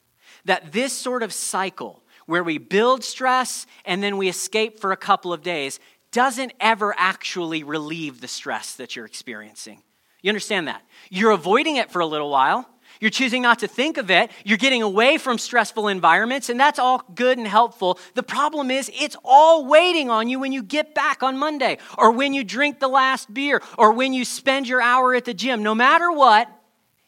that 0.45 0.71
this 0.71 0.93
sort 0.93 1.23
of 1.23 1.33
cycle, 1.33 2.03
where 2.25 2.43
we 2.43 2.57
build 2.57 3.03
stress 3.03 3.65
and 3.83 4.01
then 4.01 4.17
we 4.17 4.27
escape 4.27 4.79
for 4.79 4.91
a 4.91 4.97
couple 4.97 5.33
of 5.33 5.41
days, 5.41 5.79
doesn't 6.11 6.53
ever 6.59 6.95
actually 6.97 7.63
relieve 7.63 8.21
the 8.21 8.27
stress 8.27 8.75
that 8.75 8.95
you're 8.95 9.05
experiencing. 9.05 9.81
You 10.21 10.29
understand 10.29 10.67
that? 10.67 10.81
You're 11.09 11.31
avoiding 11.31 11.75
it 11.75 11.91
for 11.91 11.99
a 11.99 12.05
little 12.05 12.29
while. 12.29 12.67
You're 12.99 13.11
choosing 13.11 13.41
not 13.41 13.59
to 13.59 13.67
think 13.67 13.97
of 13.97 14.09
it. 14.09 14.31
You're 14.45 14.57
getting 14.57 14.81
away 14.81 15.17
from 15.17 15.37
stressful 15.37 15.87
environments, 15.87 16.49
and 16.49 16.59
that's 16.59 16.79
all 16.79 17.03
good 17.13 17.37
and 17.37 17.45
helpful. 17.45 17.99
The 18.13 18.23
problem 18.23 18.71
is, 18.71 18.89
it's 18.97 19.17
all 19.25 19.65
waiting 19.65 20.09
on 20.09 20.29
you 20.29 20.39
when 20.39 20.51
you 20.51 20.63
get 20.63 20.95
back 20.95 21.21
on 21.21 21.37
Monday, 21.37 21.77
or 21.97 22.11
when 22.11 22.33
you 22.33 22.43
drink 22.43 22.79
the 22.79 22.87
last 22.87 23.33
beer, 23.33 23.61
or 23.77 23.91
when 23.91 24.13
you 24.13 24.23
spend 24.23 24.67
your 24.67 24.81
hour 24.81 25.13
at 25.13 25.25
the 25.25 25.33
gym. 25.33 25.61
No 25.61 25.75
matter 25.75 26.11
what, 26.11 26.49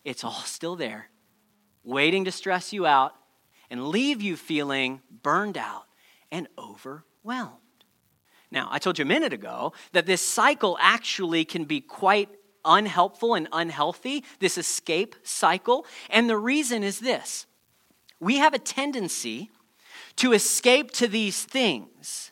it's 0.07 0.23
all 0.23 0.41
still 0.45 0.77
there, 0.77 1.09
waiting 1.83 2.23
to 2.25 2.31
stress 2.31 2.71
you 2.71 2.85
out 2.85 3.13
and 3.69 3.89
leave 3.89 4.21
you 4.21 4.37
feeling 4.37 5.01
burned 5.21 5.57
out 5.57 5.83
and 6.31 6.47
overwhelmed. 6.57 7.57
Now, 8.49 8.69
I 8.71 8.79
told 8.79 8.97
you 8.97 9.03
a 9.03 9.07
minute 9.07 9.33
ago 9.33 9.73
that 9.91 10.05
this 10.05 10.21
cycle 10.21 10.77
actually 10.79 11.43
can 11.43 11.65
be 11.65 11.81
quite 11.81 12.29
unhelpful 12.63 13.35
and 13.35 13.49
unhealthy, 13.51 14.23
this 14.39 14.57
escape 14.57 15.13
cycle. 15.23 15.85
And 16.09 16.29
the 16.29 16.37
reason 16.37 16.83
is 16.83 16.99
this 16.99 17.45
we 18.21 18.37
have 18.37 18.53
a 18.53 18.59
tendency 18.59 19.51
to 20.15 20.31
escape 20.31 20.91
to 20.91 21.09
these 21.09 21.43
things. 21.43 22.31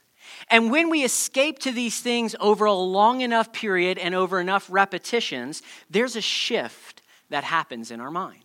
And 0.49 0.71
when 0.71 0.89
we 0.89 1.03
escape 1.03 1.59
to 1.59 1.71
these 1.71 1.99
things 1.99 2.35
over 2.39 2.65
a 2.65 2.73
long 2.73 3.21
enough 3.21 3.51
period 3.51 3.97
and 3.97 4.15
over 4.15 4.39
enough 4.39 4.67
repetitions, 4.69 5.61
there's 5.89 6.15
a 6.15 6.21
shift 6.21 6.84
that 7.29 7.43
happens 7.43 7.91
in 7.91 7.99
our 7.99 8.11
mind. 8.11 8.43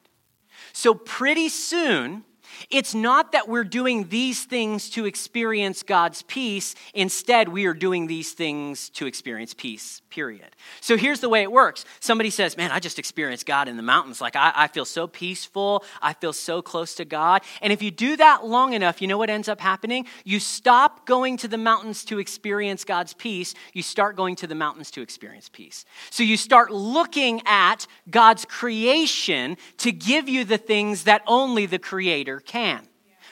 So, 0.72 0.94
pretty 0.94 1.48
soon, 1.48 2.24
it's 2.70 2.94
not 2.94 3.32
that 3.32 3.48
we're 3.48 3.64
doing 3.64 4.08
these 4.08 4.44
things 4.44 4.90
to 4.90 5.06
experience 5.06 5.82
God's 5.82 6.22
peace. 6.22 6.74
Instead, 6.94 7.48
we 7.48 7.66
are 7.66 7.74
doing 7.74 8.06
these 8.06 8.32
things 8.32 8.90
to 8.90 9.06
experience 9.06 9.54
peace, 9.54 10.02
period. 10.10 10.56
So 10.80 10.96
here's 10.96 11.20
the 11.20 11.28
way 11.28 11.42
it 11.42 11.52
works 11.52 11.84
somebody 12.00 12.30
says, 12.30 12.56
Man, 12.56 12.70
I 12.70 12.80
just 12.80 12.98
experienced 12.98 13.46
God 13.46 13.68
in 13.68 13.76
the 13.76 13.82
mountains. 13.82 14.20
Like, 14.20 14.36
I, 14.36 14.52
I, 14.54 14.66
feel 14.68 14.84
so 14.84 15.06
peaceful. 15.06 15.84
I 16.00 16.12
feel 16.12 16.32
so 16.32 16.62
close 16.62 16.94
to 16.96 17.04
God. 17.04 17.42
And 17.60 17.72
if 17.72 17.82
you 17.82 17.90
do 17.90 18.16
that 18.16 18.46
long 18.46 18.72
enough, 18.72 19.00
you 19.00 19.08
know 19.08 19.18
what 19.18 19.30
ends 19.30 19.48
up 19.48 19.60
happening? 19.60 20.06
You 20.24 20.40
stop 20.40 21.06
going 21.06 21.36
to 21.38 21.48
the 21.48 21.58
mountains 21.58 22.04
to 22.06 22.18
experience 22.18 22.84
God's 22.84 23.14
peace. 23.14 23.54
You 23.72 23.82
start 23.82 24.16
going 24.16 24.36
to 24.36 24.46
the 24.46 24.54
mountains 24.54 24.90
to 24.92 25.02
experience 25.02 25.48
peace. 25.48 25.84
So 26.10 26.22
you 26.22 26.36
start 26.36 26.70
looking 26.70 27.42
at 27.46 27.86
God's 28.10 28.44
creation 28.44 29.56
to 29.78 29.92
give 29.92 30.28
you 30.28 30.44
the 30.44 30.58
things 30.58 31.04
that 31.04 31.22
only 31.26 31.66
the 31.66 31.78
Creator 31.78 32.39
can. 32.40 32.86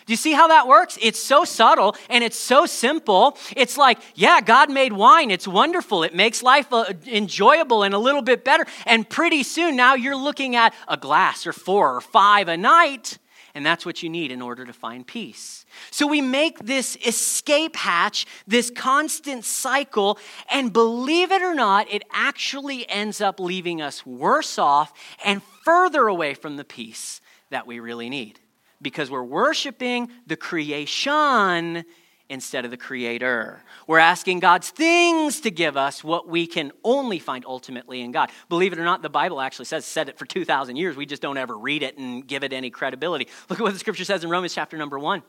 Do 0.09 0.12
you 0.12 0.16
see 0.16 0.33
how 0.33 0.49
that 0.49 0.66
works? 0.66 0.97
It's 1.03 1.23
so 1.23 1.44
subtle 1.44 1.94
and 2.09 2.25
it's 2.25 2.38
so 2.38 2.64
simple. 2.64 3.37
It's 3.55 3.77
like, 3.77 3.99
yeah, 4.14 4.40
God 4.40 4.71
made 4.71 4.94
wine. 4.94 5.31
It's 5.31 5.47
wonderful. 5.47 6.03
It 6.03 6.14
makes 6.14 6.42
life 6.42 6.73
uh, 6.73 6.94
enjoyable 7.07 7.83
and 7.83 7.92
a 7.92 7.99
little 7.99 8.23
bit 8.23 8.42
better. 8.42 8.64
And 8.87 9.07
pretty 9.07 9.42
soon 9.42 9.77
now 9.77 9.97
you're 9.97 10.16
looking 10.16 10.57
at 10.57 10.73
a 10.88 10.97
glass 10.97 11.47
or 11.47 11.53
four 11.53 11.94
or 11.94 12.01
five 12.01 12.49
a 12.49 12.57
night. 12.57 13.18
And 13.55 13.66
that's 13.66 13.85
what 13.85 14.03
you 14.03 14.09
need 14.09 14.33
in 14.33 14.40
order 14.40 14.64
to 14.64 14.73
find 14.73 15.07
peace. 15.07 15.66
So 15.90 16.07
we 16.07 16.23
make 16.23 16.61
this 16.61 16.97
escape 17.05 17.77
hatch, 17.77 18.25
this 18.47 18.71
constant 18.71 19.44
cycle, 19.44 20.18
and 20.51 20.73
believe 20.73 21.33
it 21.33 21.42
or 21.42 21.55
not, 21.55 21.87
it 21.92 22.03
actually 22.14 22.88
ends 22.88 23.21
up 23.21 23.38
leaving 23.38 23.83
us 23.83 24.07
worse 24.07 24.59
off 24.59 24.94
and 25.23 25.42
further 25.66 26.07
away 26.09 26.33
from 26.33 26.57
the 26.57 26.64
peace 26.64 27.21
that 27.51 27.66
we 27.66 27.79
really 27.79 28.09
need 28.09 28.40
because 28.81 29.11
we're 29.11 29.23
worshiping 29.23 30.09
the 30.27 30.37
creation 30.37 31.85
instead 32.29 32.64
of 32.64 32.71
the 32.71 32.77
creator. 32.77 33.62
We're 33.87 33.99
asking 33.99 34.41
God's 34.41 34.71
things 34.71 35.41
to 35.41 35.51
give 35.51 35.77
us 35.77 36.05
what 36.05 36.29
we 36.29 36.47
can 36.47 36.73
only 36.85 37.19
find 37.19 37.45
ultimately 37.47 38.03
in 38.03 38.12
God. 38.12 38.31
Believe 38.49 38.73
it 38.73 38.79
or 38.79 38.85
not, 38.85 39.03
the 39.03 39.09
Bible 39.09 39.41
actually 39.41 39.64
says 39.64 39.85
said 39.85 40.09
it 40.09 40.19
for 40.19 40.27
2000 40.27 40.77
years. 40.77 40.97
We 40.97 41.07
just 41.07 41.23
don't 41.23 41.38
ever 41.38 41.57
read 41.57 41.83
it 41.83 41.97
and 41.97 42.27
give 42.27 42.45
it 42.45 42.53
any 42.53 42.71
credibility. 42.71 43.29
Look 43.49 43.59
at 43.61 43.62
what 43.62 43.73
the 43.73 43.79
scripture 43.79 44.05
says 44.05 44.25
in 44.25 44.31
Romans 44.31 44.55
chapter 44.55 44.77
number 44.77 44.99
1. 44.99 45.23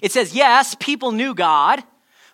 It 0.00 0.12
says, 0.12 0.34
"Yes, 0.34 0.76
people 0.78 1.12
knew 1.12 1.34
God, 1.34 1.82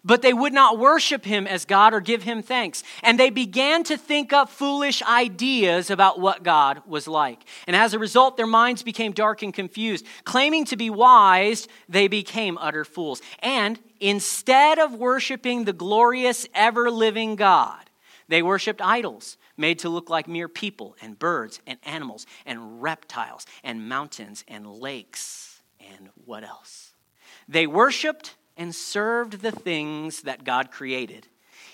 but 0.05 0.23
they 0.23 0.33
would 0.33 0.53
not 0.53 0.79
worship 0.79 1.25
him 1.25 1.47
as 1.47 1.65
God 1.65 1.93
or 1.93 2.01
give 2.01 2.23
him 2.23 2.43
thanks. 2.43 2.83
And 3.03 3.19
they 3.19 3.31
began 3.31 3.85
to 3.85 3.97
think 3.97 4.33
up 4.33 4.49
foolish 4.49 5.03
ideas 5.03 5.91
about 5.91 6.21
what 6.21 6.43
God 6.43 6.83
was 6.87 7.07
like. 7.07 7.45
And 7.67 7.77
as 7.77 7.95
a 7.95 7.99
result, 7.99 8.37
their 8.37 8.47
minds 8.47 8.83
became 8.83 9.13
dark 9.13 9.43
and 9.43 9.53
confused. 9.53 10.07
Claiming 10.25 10.65
to 10.67 10.77
be 10.77 10.91
wise, 10.91 11.69
they 11.89 12.09
became 12.09 12.59
utter 12.59 12.85
fools. 12.85 13.21
And 13.41 13.79
instead 14.01 14.79
of 14.79 14.95
worshiping 14.95 15.65
the 15.65 15.73
glorious, 15.73 16.47
ever 16.55 16.91
living 16.91 17.37
God, 17.37 17.91
they 18.29 18.43
worshiped 18.43 18.81
idols 18.81 19.37
made 19.57 19.81
to 19.81 19.89
look 19.89 20.09
like 20.09 20.27
mere 20.27 20.49
people 20.49 20.97
and 21.03 21.19
birds 21.19 21.61
and 21.67 21.79
animals 21.85 22.27
and 22.47 22.81
reptiles 22.81 23.45
and 23.63 23.89
mountains 23.89 24.45
and 24.49 24.67
lakes 24.67 25.61
and 25.81 26.09
what 26.25 26.45
else? 26.45 26.93
They 27.49 27.67
worshiped 27.67 28.37
and 28.61 28.75
served 28.75 29.41
the 29.41 29.51
things 29.51 30.21
that 30.23 30.45
God 30.45 30.71
created 30.71 31.27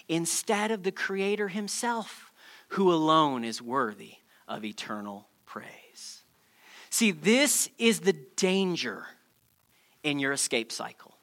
instead 0.09 0.71
of 0.71 0.85
the 0.85 0.93
Creator 0.93 1.49
Himself, 1.49 2.31
who 2.69 2.93
alone 2.93 3.43
is 3.43 3.61
worthy 3.61 4.15
of 4.47 4.65
eternal 4.65 5.27
praise. 5.47 6.23
See, 6.89 7.11
this 7.11 7.69
is 7.77 8.01
the 8.01 8.13
danger 8.13 9.05
in 10.05 10.21
your 10.21 10.31
escape 10.31 10.71
cycle. 10.71 11.17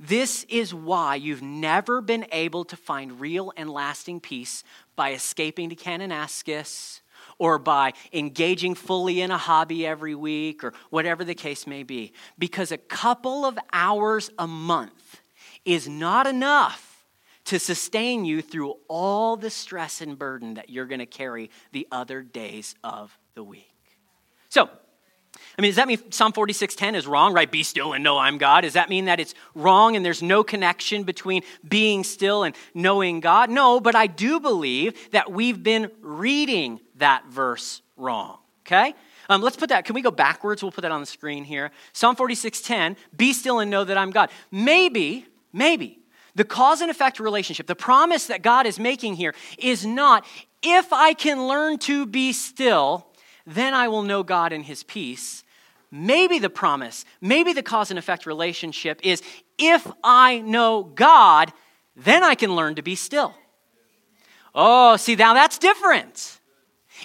This 0.00 0.46
is 0.48 0.72
why 0.72 1.16
you've 1.16 1.42
never 1.42 2.00
been 2.00 2.24
able 2.32 2.64
to 2.64 2.76
find 2.76 3.20
real 3.20 3.52
and 3.58 3.68
lasting 3.68 4.20
peace 4.20 4.64
by 4.96 5.12
escaping 5.12 5.68
to 5.68 5.76
Kananaskis 5.76 7.02
or 7.38 7.58
by 7.58 7.92
engaging 8.12 8.74
fully 8.74 9.20
in 9.20 9.30
a 9.30 9.38
hobby 9.38 9.86
every 9.86 10.14
week 10.14 10.64
or 10.64 10.72
whatever 10.90 11.24
the 11.24 11.34
case 11.34 11.66
may 11.66 11.82
be. 11.82 12.12
Because 12.38 12.72
a 12.72 12.78
couple 12.78 13.44
of 13.44 13.58
hours 13.72 14.30
a 14.38 14.46
month 14.46 15.20
is 15.64 15.88
not 15.88 16.26
enough 16.26 17.06
to 17.44 17.58
sustain 17.58 18.24
you 18.24 18.42
through 18.42 18.74
all 18.88 19.36
the 19.36 19.50
stress 19.50 20.00
and 20.00 20.18
burden 20.18 20.54
that 20.54 20.68
you're 20.68 20.86
going 20.86 20.98
to 20.98 21.06
carry 21.06 21.50
the 21.72 21.86
other 21.90 22.22
days 22.22 22.74
of 22.84 23.16
the 23.34 23.42
week. 23.42 23.72
So, 24.50 24.68
I 25.56 25.62
mean, 25.62 25.70
does 25.70 25.76
that 25.76 25.88
mean 25.88 26.12
Psalm 26.12 26.32
46:10 26.32 26.94
is 26.94 27.06
wrong, 27.06 27.32
right? 27.32 27.50
Be 27.50 27.62
still 27.62 27.92
and 27.92 28.04
know 28.04 28.18
I'm 28.18 28.38
God. 28.38 28.62
Does 28.62 28.74
that 28.74 28.88
mean 28.88 29.06
that 29.06 29.18
it's 29.20 29.34
wrong 29.54 29.96
and 29.96 30.04
there's 30.04 30.22
no 30.22 30.44
connection 30.44 31.02
between 31.02 31.42
being 31.68 32.04
still 32.04 32.44
and 32.44 32.54
knowing 32.74 33.20
God? 33.20 33.50
No, 33.50 33.80
but 33.80 33.94
I 33.94 34.06
do 34.06 34.40
believe 34.40 35.10
that 35.10 35.32
we've 35.32 35.62
been 35.62 35.90
reading 36.00 36.80
that 36.96 37.26
verse 37.26 37.82
wrong. 37.96 38.38
Okay? 38.66 38.94
Um, 39.28 39.42
let's 39.42 39.56
put 39.56 39.68
that. 39.70 39.84
Can 39.84 39.94
we 39.94 40.02
go 40.02 40.10
backwards? 40.10 40.62
We'll 40.62 40.72
put 40.72 40.82
that 40.82 40.92
on 40.92 41.00
the 41.00 41.06
screen 41.06 41.44
here. 41.44 41.70
Psalm 41.92 42.16
46:10. 42.16 42.96
Be 43.16 43.32
still 43.32 43.58
and 43.58 43.70
know 43.70 43.84
that 43.84 43.98
I'm 43.98 44.10
God. 44.10 44.30
Maybe, 44.50 45.26
maybe 45.52 45.98
the 46.38 46.44
cause 46.44 46.80
and 46.80 46.90
effect 46.90 47.18
relationship, 47.18 47.66
the 47.66 47.74
promise 47.74 48.26
that 48.26 48.42
God 48.42 48.64
is 48.64 48.78
making 48.78 49.14
here 49.14 49.34
is 49.58 49.84
not 49.84 50.24
if 50.62 50.92
I 50.92 51.12
can 51.12 51.46
learn 51.46 51.78
to 51.78 52.06
be 52.06 52.32
still, 52.32 53.07
then 53.48 53.74
I 53.74 53.88
will 53.88 54.02
know 54.02 54.22
God 54.22 54.52
in 54.52 54.62
His 54.62 54.82
peace. 54.82 55.42
Maybe 55.90 56.38
the 56.38 56.50
promise, 56.50 57.04
maybe 57.20 57.54
the 57.54 57.62
cause 57.62 57.90
and 57.90 57.98
effect 57.98 58.26
relationship 58.26 59.00
is 59.02 59.22
if 59.58 59.90
I 60.04 60.40
know 60.40 60.82
God, 60.82 61.52
then 61.96 62.22
I 62.22 62.34
can 62.34 62.54
learn 62.54 62.74
to 62.74 62.82
be 62.82 62.94
still. 62.94 63.34
Oh, 64.54 64.96
see, 64.96 65.16
now 65.16 65.34
that's 65.34 65.58
different. 65.58 66.38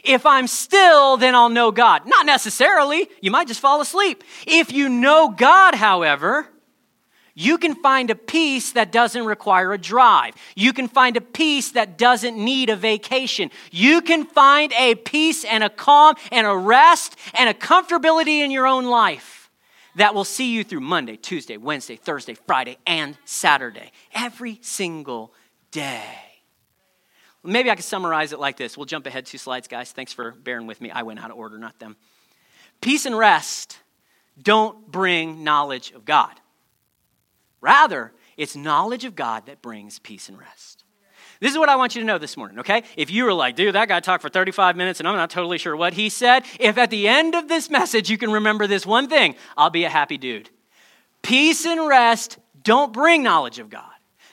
If 0.04 0.26
I'm 0.26 0.48
still, 0.48 1.18
then 1.18 1.36
I'll 1.36 1.50
know 1.50 1.72
God. 1.72 2.06
Not 2.06 2.26
necessarily. 2.26 3.08
You 3.22 3.32
might 3.32 3.48
just 3.48 3.60
fall 3.60 3.80
asleep. 3.80 4.24
If 4.46 4.74
you 4.74 4.90
know 4.90 5.30
God, 5.30 5.76
however, 5.76 6.48
You 7.36 7.58
can 7.58 7.74
find 7.76 8.12
a 8.12 8.16
peace 8.16 8.74
that 8.74 8.92
doesn't 8.92 9.26
require 9.26 9.74
a 9.74 9.78
drive. 9.78 10.36
You 10.56 10.72
can 10.72 10.88
find 10.88 11.18
a 11.18 11.22
peace 11.22 11.72
that 11.72 11.98
doesn't 11.98 12.38
need 12.38 12.70
a 12.70 12.76
vacation. 12.76 13.50
You 13.72 14.02
can 14.02 14.26
find 14.26 14.72
a 14.74 14.96
peace 14.96 15.44
and 15.44 15.64
a 15.64 15.70
calm 15.70 16.16
and 16.32 16.46
a 16.46 16.56
rest 16.56 17.16
and 17.34 17.50
a 17.50 17.54
comfortability 17.54 18.40
in 18.40 18.52
your 18.52 18.68
own 18.68 18.86
life 18.86 19.50
that 19.96 20.14
will 20.14 20.24
see 20.24 20.54
you 20.54 20.64
through 20.64 20.82
Monday, 20.82 21.16
Tuesday, 21.18 21.58
Wednesday, 21.58 21.96
Thursday, 21.96 22.36
Friday, 22.36 22.78
and 22.86 23.18
Saturday. 23.26 23.92
Every 24.14 24.60
single 24.62 25.34
day. 25.72 26.04
Maybe 27.44 27.70
I 27.70 27.76
could 27.76 27.84
summarize 27.84 28.32
it 28.32 28.40
like 28.40 28.58
this. 28.58 28.78
We'll 28.78 28.86
jump 28.86 29.06
ahead 29.06 29.26
two 29.26 29.38
slides, 29.38 29.68
guys. 29.68 29.92
Thanks 29.92 30.14
for 30.14 30.32
bearing 30.32 30.66
with 30.66 30.80
me. 30.80 30.92
I 30.92 31.04
went 31.04 31.20
out 31.20 31.30
of 31.30 31.38
order, 31.38 31.58
not 31.58 31.78
them. 31.80 31.98
Peace 32.80 33.06
and 33.06 33.18
rest 33.18 33.80
don't 34.42 34.90
bring 34.92 35.44
knowledge 35.44 35.92
of 35.92 36.06
God. 36.06 36.32
Rather, 37.64 38.12
it's 38.36 38.58
knowledge 38.58 39.06
of 39.06 39.16
God 39.16 39.46
that 39.46 39.62
brings 39.62 39.98
peace 39.98 40.28
and 40.28 40.38
rest. 40.38 40.84
This 41.40 41.54
is 41.54 41.58
what 41.58 41.70
I 41.70 41.78
want 41.78 41.96
you 41.96 42.02
to 42.02 42.06
know 42.06 42.18
this 42.18 42.36
morning, 42.36 42.60
okay? 42.60 42.84
If 42.98 43.10
you 43.10 43.24
were 43.24 43.34
like, 43.34 43.56
dude, 43.56 43.74
that 43.76 43.88
guy 43.88 44.02
talked 44.02 44.22
for 44.22 44.28
35 44.28 44.76
minutes 44.76 45.00
and 45.00 45.08
I'm 45.08 45.16
not 45.16 45.30
totally 45.30 45.58
sure 45.58 45.74
what 45.74 45.94
he 45.94 46.10
said, 46.10 46.44
if 46.60 46.78
at 46.78 46.90
the 46.90 47.08
end 47.08 47.36
of 47.36 47.48
this 47.48 47.70
message 47.70 48.10
you 48.10 48.18
can 48.18 48.34
remember 48.34 48.68
this 48.68 48.86
one 48.86 49.08
thing, 49.08 49.36
I'll 49.56 49.70
be 49.70 49.86
a 49.86 49.90
happy 49.90 50.18
dude. 50.18 50.50
Peace 51.22 51.66
and 51.66 51.88
rest 51.88 52.38
don't 52.62 52.92
bring 52.92 53.24
knowledge 53.24 53.60
of 53.60 53.70
God. 53.70 53.86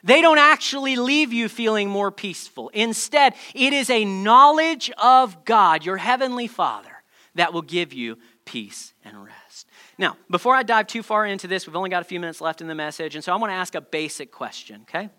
They 0.02 0.22
don't 0.22 0.38
actually 0.38 0.96
leave 0.96 1.32
you 1.32 1.48
feeling 1.48 1.88
more 1.88 2.10
peaceful. 2.10 2.68
Instead, 2.70 3.34
it 3.54 3.72
is 3.72 3.90
a 3.90 4.04
knowledge 4.04 4.90
of 4.98 5.44
God, 5.44 5.84
your 5.84 5.98
heavenly 5.98 6.48
Father, 6.48 7.04
that 7.36 7.52
will 7.52 7.62
give 7.62 7.92
you 7.92 8.18
peace 8.44 8.94
and 9.04 9.24
rest. 9.24 9.68
Now, 9.98 10.16
before 10.30 10.54
I 10.54 10.62
dive 10.62 10.86
too 10.86 11.02
far 11.02 11.26
into 11.26 11.46
this, 11.46 11.66
we've 11.66 11.76
only 11.76 11.90
got 11.90 12.02
a 12.02 12.04
few 12.04 12.20
minutes 12.20 12.40
left 12.40 12.60
in 12.60 12.68
the 12.68 12.74
message, 12.74 13.14
and 13.14 13.22
so 13.22 13.32
I 13.32 13.36
want 13.36 13.50
to 13.50 13.56
ask 13.56 13.74
a 13.74 13.80
basic 13.80 14.32
question, 14.32 14.82
okay? 14.82 15.10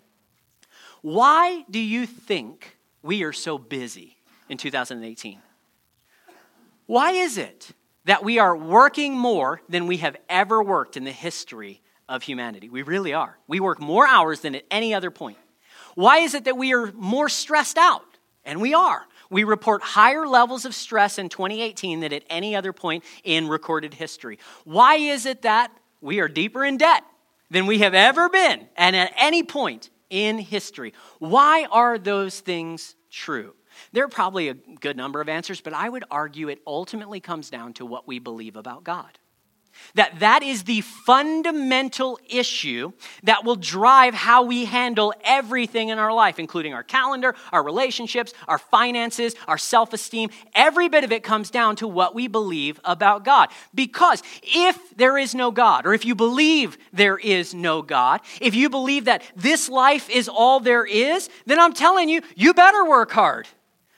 Why 1.00 1.64
do 1.70 1.80
you 1.80 2.06
think 2.06 2.78
we 3.02 3.24
are 3.24 3.32
so 3.32 3.58
busy 3.58 4.16
in 4.48 4.58
2018? 4.58 5.40
Why 6.86 7.12
is 7.12 7.38
it 7.38 7.70
that 8.04 8.24
we 8.24 8.38
are 8.38 8.56
working 8.56 9.16
more 9.16 9.62
than 9.68 9.86
we 9.86 9.98
have 9.98 10.16
ever 10.28 10.62
worked 10.62 10.96
in 10.96 11.04
the 11.04 11.12
history 11.12 11.82
of 12.08 12.22
humanity? 12.22 12.68
We 12.68 12.82
really 12.82 13.14
are. 13.14 13.38
We 13.46 13.60
work 13.60 13.80
more 13.80 14.06
hours 14.06 14.40
than 14.40 14.54
at 14.54 14.64
any 14.70 14.94
other 14.94 15.10
point. 15.10 15.38
Why 15.94 16.18
is 16.18 16.34
it 16.34 16.44
that 16.44 16.56
we 16.56 16.72
are 16.72 16.92
more 16.92 17.28
stressed 17.28 17.78
out? 17.78 18.04
And 18.44 18.60
we 18.60 18.74
are 18.74 19.06
we 19.32 19.44
report 19.44 19.82
higher 19.82 20.26
levels 20.26 20.66
of 20.66 20.74
stress 20.74 21.18
in 21.18 21.30
2018 21.30 22.00
than 22.00 22.12
at 22.12 22.22
any 22.28 22.54
other 22.54 22.72
point 22.74 23.02
in 23.24 23.48
recorded 23.48 23.94
history. 23.94 24.38
Why 24.64 24.96
is 24.96 25.24
it 25.24 25.42
that 25.42 25.72
we 26.02 26.20
are 26.20 26.28
deeper 26.28 26.62
in 26.62 26.76
debt 26.76 27.02
than 27.50 27.64
we 27.66 27.78
have 27.78 27.94
ever 27.94 28.28
been 28.28 28.68
and 28.76 28.94
at 28.94 29.10
any 29.16 29.42
point 29.42 29.88
in 30.10 30.38
history? 30.38 30.92
Why 31.18 31.66
are 31.72 31.98
those 31.98 32.40
things 32.40 32.94
true? 33.10 33.54
There 33.92 34.04
are 34.04 34.08
probably 34.08 34.50
a 34.50 34.54
good 34.54 34.98
number 34.98 35.22
of 35.22 35.30
answers, 35.30 35.62
but 35.62 35.72
I 35.72 35.88
would 35.88 36.04
argue 36.10 36.48
it 36.48 36.60
ultimately 36.66 37.18
comes 37.18 37.48
down 37.48 37.72
to 37.74 37.86
what 37.86 38.06
we 38.06 38.18
believe 38.18 38.56
about 38.56 38.84
God. 38.84 39.18
That 39.94 40.20
that 40.20 40.42
is 40.42 40.64
the 40.64 40.80
fundamental 40.80 42.18
issue 42.28 42.92
that 43.24 43.44
will 43.44 43.56
drive 43.56 44.14
how 44.14 44.42
we 44.42 44.64
handle 44.64 45.12
everything 45.24 45.88
in 45.88 45.98
our 45.98 46.12
life, 46.12 46.38
including 46.38 46.72
our 46.74 46.82
calendar, 46.82 47.34
our 47.52 47.62
relationships, 47.62 48.32
our 48.48 48.58
finances, 48.58 49.34
our 49.46 49.58
self-esteem. 49.58 50.30
Every 50.54 50.88
bit 50.88 51.04
of 51.04 51.12
it 51.12 51.22
comes 51.22 51.50
down 51.50 51.76
to 51.76 51.88
what 51.88 52.14
we 52.14 52.26
believe 52.26 52.80
about 52.84 53.24
God. 53.24 53.50
Because 53.74 54.22
if 54.42 54.96
there 54.96 55.18
is 55.18 55.34
no 55.34 55.50
God, 55.50 55.86
or 55.86 55.94
if 55.94 56.04
you 56.04 56.14
believe 56.14 56.78
there 56.92 57.18
is 57.18 57.54
no 57.54 57.82
God, 57.82 58.20
if 58.40 58.54
you 58.54 58.70
believe 58.70 59.04
that 59.06 59.22
this 59.36 59.68
life 59.68 60.08
is 60.10 60.28
all 60.28 60.60
there 60.60 60.84
is, 60.84 61.28
then 61.46 61.60
I'm 61.60 61.72
telling 61.74 62.08
you, 62.08 62.22
you 62.34 62.54
better 62.54 62.84
work 62.84 63.10
hard. 63.10 63.48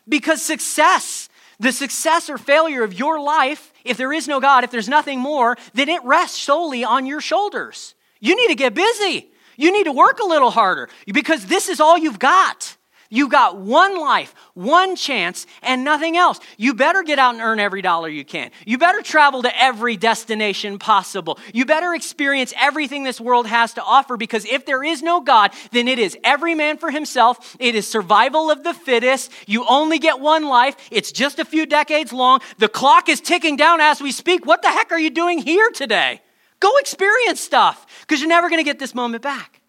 Because 0.08 0.42
success 0.42 1.28
the 1.58 1.72
success 1.72 2.28
or 2.28 2.38
failure 2.38 2.82
of 2.82 2.94
your 2.94 3.20
life, 3.20 3.72
if 3.84 3.96
there 3.96 4.12
is 4.12 4.28
no 4.28 4.40
God, 4.40 4.64
if 4.64 4.70
there's 4.70 4.88
nothing 4.88 5.20
more, 5.20 5.56
then 5.74 5.88
it 5.88 6.02
rests 6.04 6.38
solely 6.38 6.84
on 6.84 7.06
your 7.06 7.20
shoulders. 7.20 7.94
You 8.20 8.36
need 8.36 8.48
to 8.48 8.54
get 8.54 8.74
busy. 8.74 9.30
You 9.56 9.72
need 9.72 9.84
to 9.84 9.92
work 9.92 10.18
a 10.18 10.26
little 10.26 10.50
harder 10.50 10.88
because 11.06 11.46
this 11.46 11.68
is 11.68 11.80
all 11.80 11.96
you've 11.96 12.18
got. 12.18 12.76
You 13.14 13.28
got 13.28 13.58
one 13.58 13.96
life, 14.00 14.34
one 14.54 14.96
chance, 14.96 15.46
and 15.62 15.84
nothing 15.84 16.16
else. 16.16 16.40
You 16.56 16.74
better 16.74 17.04
get 17.04 17.20
out 17.20 17.34
and 17.34 17.40
earn 17.40 17.60
every 17.60 17.80
dollar 17.80 18.08
you 18.08 18.24
can. 18.24 18.50
You 18.66 18.76
better 18.76 19.02
travel 19.02 19.42
to 19.42 19.62
every 19.62 19.96
destination 19.96 20.80
possible. 20.80 21.38
You 21.52 21.64
better 21.64 21.94
experience 21.94 22.52
everything 22.60 23.04
this 23.04 23.20
world 23.20 23.46
has 23.46 23.74
to 23.74 23.84
offer 23.84 24.16
because 24.16 24.44
if 24.46 24.66
there 24.66 24.82
is 24.82 25.00
no 25.00 25.20
God, 25.20 25.52
then 25.70 25.86
it 25.86 26.00
is 26.00 26.18
every 26.24 26.56
man 26.56 26.76
for 26.76 26.90
himself. 26.90 27.56
It 27.60 27.76
is 27.76 27.86
survival 27.86 28.50
of 28.50 28.64
the 28.64 28.74
fittest. 28.74 29.30
You 29.46 29.64
only 29.68 30.00
get 30.00 30.18
one 30.18 30.48
life. 30.48 30.74
It's 30.90 31.12
just 31.12 31.38
a 31.38 31.44
few 31.44 31.66
decades 31.66 32.12
long. 32.12 32.40
The 32.58 32.68
clock 32.68 33.08
is 33.08 33.20
ticking 33.20 33.54
down 33.54 33.80
as 33.80 34.02
we 34.02 34.10
speak. 34.10 34.44
What 34.44 34.62
the 34.62 34.72
heck 34.72 34.90
are 34.90 34.98
you 34.98 35.10
doing 35.10 35.38
here 35.38 35.70
today? 35.70 36.20
Go 36.58 36.76
experience 36.78 37.40
stuff 37.40 37.86
because 38.00 38.18
you're 38.18 38.28
never 38.28 38.48
going 38.48 38.58
to 38.58 38.68
get 38.68 38.80
this 38.80 38.92
moment 38.92 39.22
back. 39.22 39.60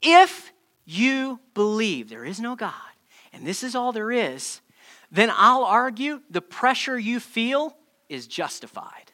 If 0.00 0.54
you 0.88 1.38
believe 1.52 2.08
there 2.08 2.24
is 2.24 2.40
no 2.40 2.56
God 2.56 2.72
and 3.32 3.46
this 3.46 3.62
is 3.62 3.74
all 3.74 3.92
there 3.92 4.10
is, 4.10 4.62
then 5.10 5.30
I'll 5.34 5.64
argue 5.64 6.22
the 6.30 6.40
pressure 6.40 6.98
you 6.98 7.20
feel 7.20 7.76
is 8.08 8.26
justified. 8.26 9.12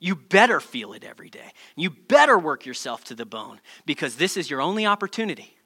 You 0.00 0.16
better 0.16 0.60
feel 0.60 0.94
it 0.94 1.04
every 1.04 1.28
day. 1.28 1.52
You 1.76 1.90
better 1.90 2.38
work 2.38 2.64
yourself 2.64 3.04
to 3.04 3.14
the 3.14 3.26
bone 3.26 3.60
because 3.84 4.16
this 4.16 4.36
is 4.36 4.48
your 4.48 4.62
only 4.62 4.86
opportunity. 4.86 5.56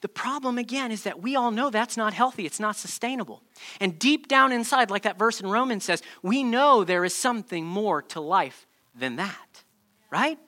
The 0.00 0.08
problem, 0.08 0.56
again, 0.56 0.90
is 0.90 1.02
that 1.02 1.22
we 1.22 1.36
all 1.36 1.50
know 1.50 1.68
that's 1.68 1.96
not 1.96 2.14
healthy. 2.14 2.46
It's 2.46 2.60
not 2.60 2.76
sustainable. 2.76 3.42
And 3.80 3.98
deep 3.98 4.28
down 4.28 4.52
inside, 4.52 4.90
like 4.90 5.02
that 5.02 5.18
verse 5.18 5.40
in 5.40 5.48
Romans 5.48 5.84
says, 5.84 6.02
we 6.22 6.42
know 6.42 6.82
there 6.84 7.04
is 7.04 7.14
something 7.14 7.64
more 7.64 8.02
to 8.02 8.20
life 8.20 8.66
than 8.94 9.16
that, 9.16 9.64
right? 10.10 10.38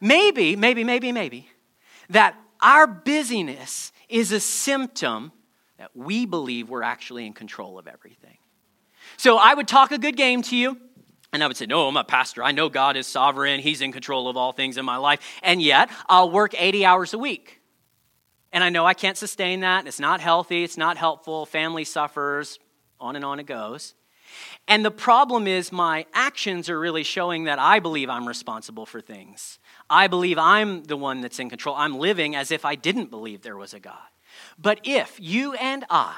Maybe, 0.00 0.56
maybe, 0.56 0.84
maybe, 0.84 1.12
maybe, 1.12 1.48
that 2.10 2.36
our 2.60 2.86
busyness 2.86 3.92
is 4.08 4.32
a 4.32 4.40
symptom 4.40 5.32
that 5.78 5.90
we 5.94 6.26
believe 6.26 6.68
we're 6.68 6.82
actually 6.82 7.26
in 7.26 7.32
control 7.32 7.78
of 7.78 7.86
everything. 7.86 8.36
So 9.16 9.38
I 9.38 9.54
would 9.54 9.68
talk 9.68 9.92
a 9.92 9.98
good 9.98 10.16
game 10.16 10.42
to 10.42 10.56
you, 10.56 10.76
and 11.32 11.42
I 11.42 11.46
would 11.46 11.56
say, 11.56 11.66
No, 11.66 11.88
I'm 11.88 11.96
a 11.96 12.04
pastor. 12.04 12.42
I 12.42 12.52
know 12.52 12.68
God 12.68 12.96
is 12.96 13.06
sovereign. 13.06 13.60
He's 13.60 13.80
in 13.80 13.92
control 13.92 14.28
of 14.28 14.36
all 14.36 14.52
things 14.52 14.76
in 14.76 14.84
my 14.84 14.96
life. 14.96 15.20
And 15.42 15.62
yet, 15.62 15.90
I'll 16.08 16.30
work 16.30 16.54
80 16.56 16.84
hours 16.84 17.14
a 17.14 17.18
week. 17.18 17.60
And 18.52 18.64
I 18.64 18.68
know 18.68 18.84
I 18.84 18.94
can't 18.94 19.16
sustain 19.16 19.60
that. 19.60 19.86
It's 19.86 20.00
not 20.00 20.20
healthy. 20.20 20.64
It's 20.64 20.76
not 20.76 20.96
helpful. 20.96 21.46
Family 21.46 21.84
suffers. 21.84 22.58
On 22.98 23.16
and 23.16 23.24
on 23.24 23.38
it 23.38 23.46
goes. 23.46 23.94
And 24.68 24.84
the 24.84 24.90
problem 24.90 25.46
is, 25.46 25.72
my 25.72 26.06
actions 26.12 26.68
are 26.68 26.78
really 26.78 27.02
showing 27.04 27.44
that 27.44 27.58
I 27.58 27.78
believe 27.78 28.10
I'm 28.10 28.28
responsible 28.28 28.86
for 28.86 29.00
things. 29.00 29.58
I 29.90 30.06
believe 30.06 30.38
I'm 30.38 30.84
the 30.84 30.96
one 30.96 31.20
that's 31.20 31.40
in 31.40 31.50
control. 31.50 31.74
I'm 31.76 31.98
living 31.98 32.36
as 32.36 32.52
if 32.52 32.64
I 32.64 32.76
didn't 32.76 33.10
believe 33.10 33.42
there 33.42 33.56
was 33.56 33.74
a 33.74 33.80
God. 33.80 33.98
But 34.56 34.80
if 34.84 35.18
you 35.20 35.54
and 35.54 35.84
I 35.90 36.16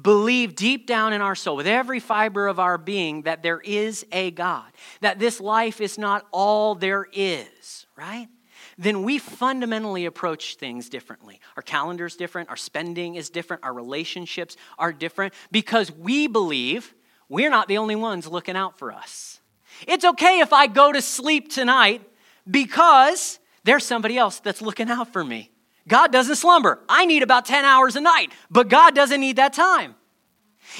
believe 0.00 0.54
deep 0.54 0.86
down 0.86 1.14
in 1.14 1.22
our 1.22 1.34
soul, 1.34 1.56
with 1.56 1.66
every 1.66 2.00
fiber 2.00 2.46
of 2.46 2.60
our 2.60 2.76
being, 2.76 3.22
that 3.22 3.42
there 3.42 3.60
is 3.60 4.04
a 4.12 4.30
God, 4.30 4.70
that 5.00 5.18
this 5.18 5.40
life 5.40 5.80
is 5.80 5.96
not 5.96 6.26
all 6.30 6.74
there 6.74 7.06
is, 7.12 7.86
right? 7.96 8.28
Then 8.76 9.02
we 9.02 9.18
fundamentally 9.18 10.04
approach 10.04 10.56
things 10.56 10.90
differently. 10.90 11.40
Our 11.56 11.62
calendar's 11.62 12.16
different, 12.16 12.50
our 12.50 12.56
spending 12.56 13.14
is 13.14 13.30
different, 13.30 13.64
our 13.64 13.72
relationships 13.72 14.56
are 14.78 14.92
different 14.92 15.32
because 15.50 15.90
we 15.90 16.26
believe 16.26 16.94
we're 17.30 17.50
not 17.50 17.68
the 17.68 17.78
only 17.78 17.96
ones 17.96 18.26
looking 18.26 18.56
out 18.56 18.78
for 18.78 18.92
us. 18.92 19.40
It's 19.86 20.04
okay 20.04 20.40
if 20.40 20.52
I 20.52 20.66
go 20.66 20.92
to 20.92 21.00
sleep 21.00 21.50
tonight 21.50 22.02
because 22.50 23.38
there's 23.64 23.84
somebody 23.84 24.16
else 24.16 24.40
that's 24.40 24.62
looking 24.62 24.90
out 24.90 25.12
for 25.12 25.24
me. 25.24 25.50
God 25.88 26.12
doesn't 26.12 26.36
slumber. 26.36 26.80
I 26.88 27.06
need 27.06 27.22
about 27.22 27.46
10 27.46 27.64
hours 27.64 27.96
a 27.96 28.00
night, 28.00 28.32
but 28.50 28.68
God 28.68 28.94
doesn't 28.94 29.20
need 29.20 29.36
that 29.36 29.52
time. 29.52 29.94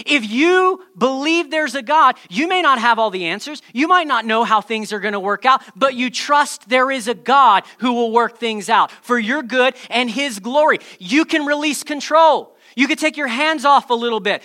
If 0.05 0.29
you 0.29 0.85
believe 0.99 1.51
there's 1.51 1.75
a 1.75 1.83
God, 1.83 2.17
you 2.29 2.49
may 2.49 2.61
not 2.61 2.79
have 2.79 2.99
all 2.99 3.11
the 3.11 3.27
answers. 3.27 3.63
You 3.73 3.89
might 3.89 4.07
not 4.07 4.25
know 4.25 4.45
how 4.45 4.61
things 4.61 4.93
are 4.93 5.01
going 5.01 5.13
to 5.13 5.21
work 5.21 5.47
out, 5.47 5.63
but 5.77 5.95
you 5.95 6.11
trust 6.11 6.69
there 6.69 6.91
is 6.91 7.09
a 7.09 7.15
God 7.15 7.65
who 7.79 7.93
will 7.93 8.13
work 8.13 8.39
things 8.39 8.69
out 8.69 8.91
for 8.91 9.19
your 9.19 9.43
good 9.43 9.75
and 9.89 10.11
His 10.11 10.39
glory. 10.41 10.81
You 10.99 11.25
can 11.25 11.47
release 11.47 11.83
control. 11.83 12.57
You 12.75 12.89
can 12.89 12.97
take 12.97 13.17
your 13.17 13.29
hands 13.29 13.65
off 13.65 13.89
a 13.91 13.95
little 13.95 14.21
bit. 14.21 14.43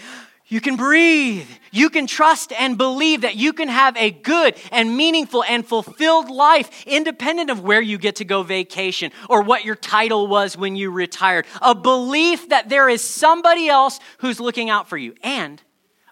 You 0.51 0.59
can 0.59 0.75
breathe. 0.75 1.47
You 1.71 1.89
can 1.89 2.07
trust 2.07 2.51
and 2.51 2.77
believe 2.77 3.21
that 3.21 3.37
you 3.37 3.53
can 3.53 3.69
have 3.69 3.95
a 3.95 4.11
good 4.11 4.57
and 4.73 4.97
meaningful 4.97 5.45
and 5.45 5.65
fulfilled 5.65 6.29
life 6.29 6.85
independent 6.85 7.49
of 7.49 7.63
where 7.63 7.81
you 7.81 7.97
get 7.97 8.17
to 8.17 8.25
go 8.25 8.43
vacation 8.43 9.13
or 9.29 9.43
what 9.43 9.63
your 9.63 9.77
title 9.77 10.27
was 10.27 10.57
when 10.57 10.75
you 10.75 10.91
retired. 10.91 11.45
A 11.61 11.73
belief 11.73 12.49
that 12.49 12.67
there 12.67 12.89
is 12.89 13.01
somebody 13.01 13.69
else 13.69 14.01
who's 14.17 14.41
looking 14.41 14.69
out 14.69 14.89
for 14.89 14.97
you 14.97 15.15
and 15.23 15.63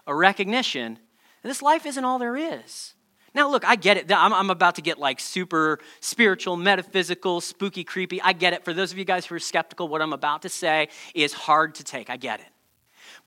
a 0.08 0.16
recognition 0.16 1.00
that 1.44 1.50
this 1.50 1.62
life 1.62 1.86
isn't 1.86 2.06
all 2.06 2.18
there 2.18 2.38
is. 2.38 2.94
Now, 3.36 3.52
look, 3.52 3.66
I 3.66 3.76
get 3.76 3.98
it. 3.98 4.10
I'm, 4.10 4.34
I'm, 4.34 4.50
about 4.50 4.76
to 4.76 4.82
get 4.82 4.98
like 4.98 5.20
super 5.20 5.80
spiritual, 6.00 6.56
metaphysical, 6.56 7.42
spooky, 7.42 7.84
creepy. 7.84 8.22
I 8.22 8.32
get 8.32 8.54
it. 8.54 8.64
For 8.64 8.74
those 8.74 8.94
of 8.94 8.98
you 8.98 9.04
guys 9.04 9.26
who 9.26 9.36
are 9.36 9.40
skeptical, 9.40 9.90
what 9.90 10.02
I'm 10.02 10.14
about 10.14 10.44
to 10.44 10.50
say 10.50 10.88
is 11.14 11.34
hard 11.34 11.76
to 11.76 11.84
take. 11.84 12.10
I 12.10 12.16
get 12.16 12.40
it. 12.40 12.48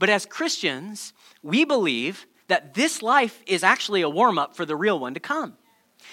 But 0.03 0.11
as 0.11 0.27
Christians, 0.27 1.13
we 1.45 1.65
believe 1.65 2.27
that 2.49 2.75
this 2.75 3.03
life 3.03 3.41
is 3.47 3.63
actually 3.63 4.03
a 4.03 4.09
warm 4.09 4.37
up 4.37 4.57
for 4.57 4.67
the 4.67 4.75
real 4.75 4.99
one 4.99 5.15
to 5.15 5.21
come. 5.21 5.57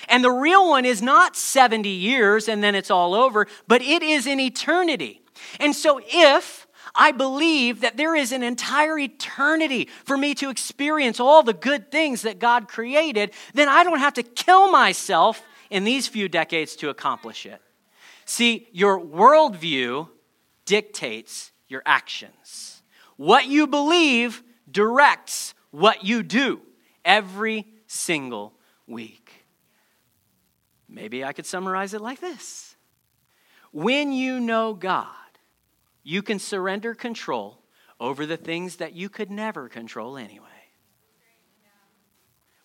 And 0.08 0.24
the 0.24 0.30
real 0.30 0.70
one 0.70 0.86
is 0.86 1.02
not 1.02 1.36
70 1.36 1.90
years 1.90 2.48
and 2.48 2.64
then 2.64 2.76
it's 2.76 2.92
all 2.92 3.16
over, 3.16 3.48
but 3.68 3.82
it 3.82 4.04
is 4.04 4.28
an 4.28 4.40
eternity. 4.40 5.24
And 5.60 5.76
so 5.76 6.00
if 6.08 6.68
I 6.94 7.12
believe 7.12 7.82
that 7.82 7.98
there 7.98 8.16
is 8.16 8.32
an 8.32 8.44
entire 8.44 9.00
eternity 9.00 9.90
for 10.06 10.16
me 10.20 10.36
to 10.36 10.52
experience 10.52 11.20
all 11.20 11.42
the 11.42 11.54
good 11.54 11.90
things 11.90 12.22
that 12.22 12.38
God 12.38 12.68
created, 12.68 13.32
then 13.56 13.70
I 13.70 13.84
don't 13.84 13.98
have 13.98 14.14
to 14.14 14.22
kill 14.22 14.70
myself 14.70 15.42
in 15.72 15.84
these 15.84 16.08
few 16.08 16.30
decades 16.30 16.76
to 16.76 16.90
accomplish 16.90 17.48
it. 17.48 17.60
See, 18.26 18.68
your 18.72 19.02
worldview 19.02 20.10
dictates 20.66 21.52
your 21.68 21.82
actions. 21.88 22.79
What 23.20 23.48
you 23.48 23.68
believe 23.68 24.42
directs 24.72 25.54
what 25.72 26.06
you 26.06 26.24
do 26.24 26.62
every 27.04 27.68
single 27.86 28.54
week. 28.88 29.46
Maybe 30.88 31.26
I 31.26 31.34
could 31.34 31.46
summarize 31.46 31.94
it 31.94 32.00
like 32.00 32.22
this 32.22 32.78
When 33.74 34.14
you 34.14 34.40
know 34.40 34.74
God, 34.74 35.08
you 36.02 36.22
can 36.22 36.40
surrender 36.40 36.96
control 36.96 37.62
over 38.00 38.26
the 38.26 38.38
things 38.38 38.78
that 38.78 38.94
you 38.94 39.10
could 39.10 39.30
never 39.30 39.68
control 39.68 40.18
anyway. 40.18 40.48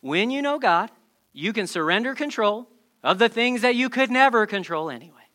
When 0.02 0.30
you 0.30 0.40
know 0.40 0.60
God, 0.60 0.92
you 1.32 1.52
can 1.52 1.66
surrender 1.66 2.14
control 2.14 2.68
of 3.02 3.18
the 3.18 3.28
things 3.28 3.62
that 3.62 3.74
you 3.74 3.88
could 3.88 4.12
never 4.12 4.46
control 4.46 4.88
anyway. 4.88 5.26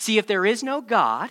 See, 0.00 0.18
if 0.18 0.26
there 0.26 0.44
is 0.44 0.64
no 0.64 0.80
God, 0.80 1.30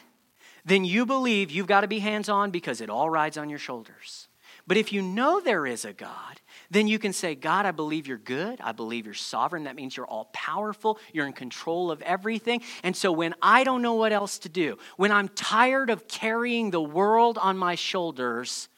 then 0.66 0.86
you 0.86 1.06
believe 1.06 1.52
you've 1.52 1.68
got 1.68 1.82
to 1.82 1.88
be 1.88 2.00
hands 2.00 2.30
on 2.30 2.52
because 2.52 2.82
it 2.82 2.90
all 2.90 3.10
rides 3.10 3.38
on 3.38 3.50
your 3.50 3.60
shoulders. 3.60 4.28
But 4.66 4.78
if 4.78 4.94
you 4.94 5.02
know 5.02 5.42
there 5.42 5.66
is 5.66 5.84
a 5.84 5.92
God, 5.92 6.40
then 6.72 6.88
you 6.88 6.98
can 6.98 7.12
say, 7.12 7.36
God, 7.36 7.66
I 7.66 7.72
believe 7.72 8.08
you're 8.08 8.18
good. 8.18 8.62
I 8.62 8.72
believe 8.72 9.06
you're 9.06 9.14
sovereign. 9.14 9.66
That 9.66 9.76
means 9.76 9.98
you're 9.98 10.08
all 10.08 10.30
powerful. 10.34 11.00
You're 11.12 11.28
in 11.28 11.34
control 11.34 11.92
of 11.92 12.02
everything. 12.02 12.62
And 12.82 12.96
so 12.96 13.12
when 13.12 13.36
I 13.42 13.64
don't 13.66 13.82
know 13.82 13.96
what 13.96 14.14
else 14.14 14.40
to 14.40 14.50
do, 14.50 14.78
when 14.96 15.12
I'm 15.12 15.28
tired 15.30 15.90
of 15.90 16.08
carrying 16.08 16.72
the 16.72 16.82
world 16.82 17.38
on 17.38 17.58
my 17.58 17.76
shoulders, 17.76 18.70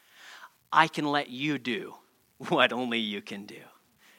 I 0.72 0.88
can 0.88 1.06
let 1.06 1.30
you 1.30 1.60
do 1.60 1.96
what 2.50 2.74
only 2.74 3.00
you 3.00 3.22
can 3.22 3.46
do. 3.46 3.62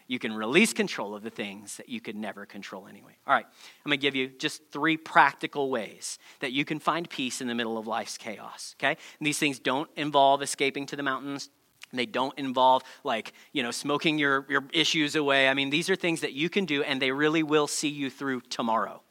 You 0.08 0.18
can 0.18 0.32
release 0.32 0.72
control 0.72 1.14
of 1.14 1.22
the 1.22 1.30
things 1.30 1.76
that 1.78 1.88
you 1.88 2.00
could 2.00 2.14
never 2.14 2.46
control 2.46 2.86
anyway. 2.86 3.16
All 3.26 3.34
right, 3.34 3.46
I'm 3.84 3.90
to 3.90 3.96
give 3.96 4.14
you 4.14 4.28
just 4.28 4.62
three 4.70 4.96
practical 4.96 5.70
ways 5.70 6.18
that 6.40 6.52
you 6.52 6.64
can 6.64 6.78
find 6.78 7.08
peace 7.10 7.40
in 7.40 7.48
the 7.48 7.54
middle 7.54 7.76
of 7.76 7.86
life's 7.86 8.16
chaos, 8.16 8.76
okay? 8.78 8.96
And 9.18 9.26
these 9.26 9.38
things 9.38 9.58
don't 9.58 9.90
involve 9.96 10.42
escaping 10.42 10.86
to 10.86 10.96
the 10.96 11.02
mountains, 11.02 11.50
they 11.92 12.06
don't 12.06 12.36
involve 12.38 12.82
like, 13.04 13.32
you 13.52 13.62
know, 13.62 13.70
smoking 13.70 14.18
your, 14.18 14.46
your 14.48 14.64
issues 14.72 15.16
away. 15.16 15.48
I 15.48 15.54
mean, 15.54 15.70
these 15.70 15.88
are 15.88 15.96
things 15.96 16.20
that 16.20 16.32
you 16.32 16.48
can 16.48 16.64
do 16.64 16.82
and 16.82 17.00
they 17.00 17.12
really 17.12 17.42
will 17.42 17.66
see 17.66 17.88
you 17.88 18.10
through 18.10 18.42
tomorrow. 18.42 19.02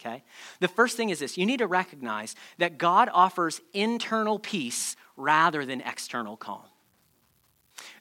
Okay? 0.00 0.24
The 0.60 0.68
first 0.68 0.96
thing 0.96 1.10
is 1.10 1.20
this 1.20 1.38
you 1.38 1.46
need 1.46 1.58
to 1.58 1.66
recognize 1.66 2.34
that 2.58 2.78
God 2.78 3.08
offers 3.12 3.60
internal 3.72 4.38
peace 4.38 4.96
rather 5.16 5.64
than 5.64 5.80
external 5.80 6.36
calm. 6.36 6.64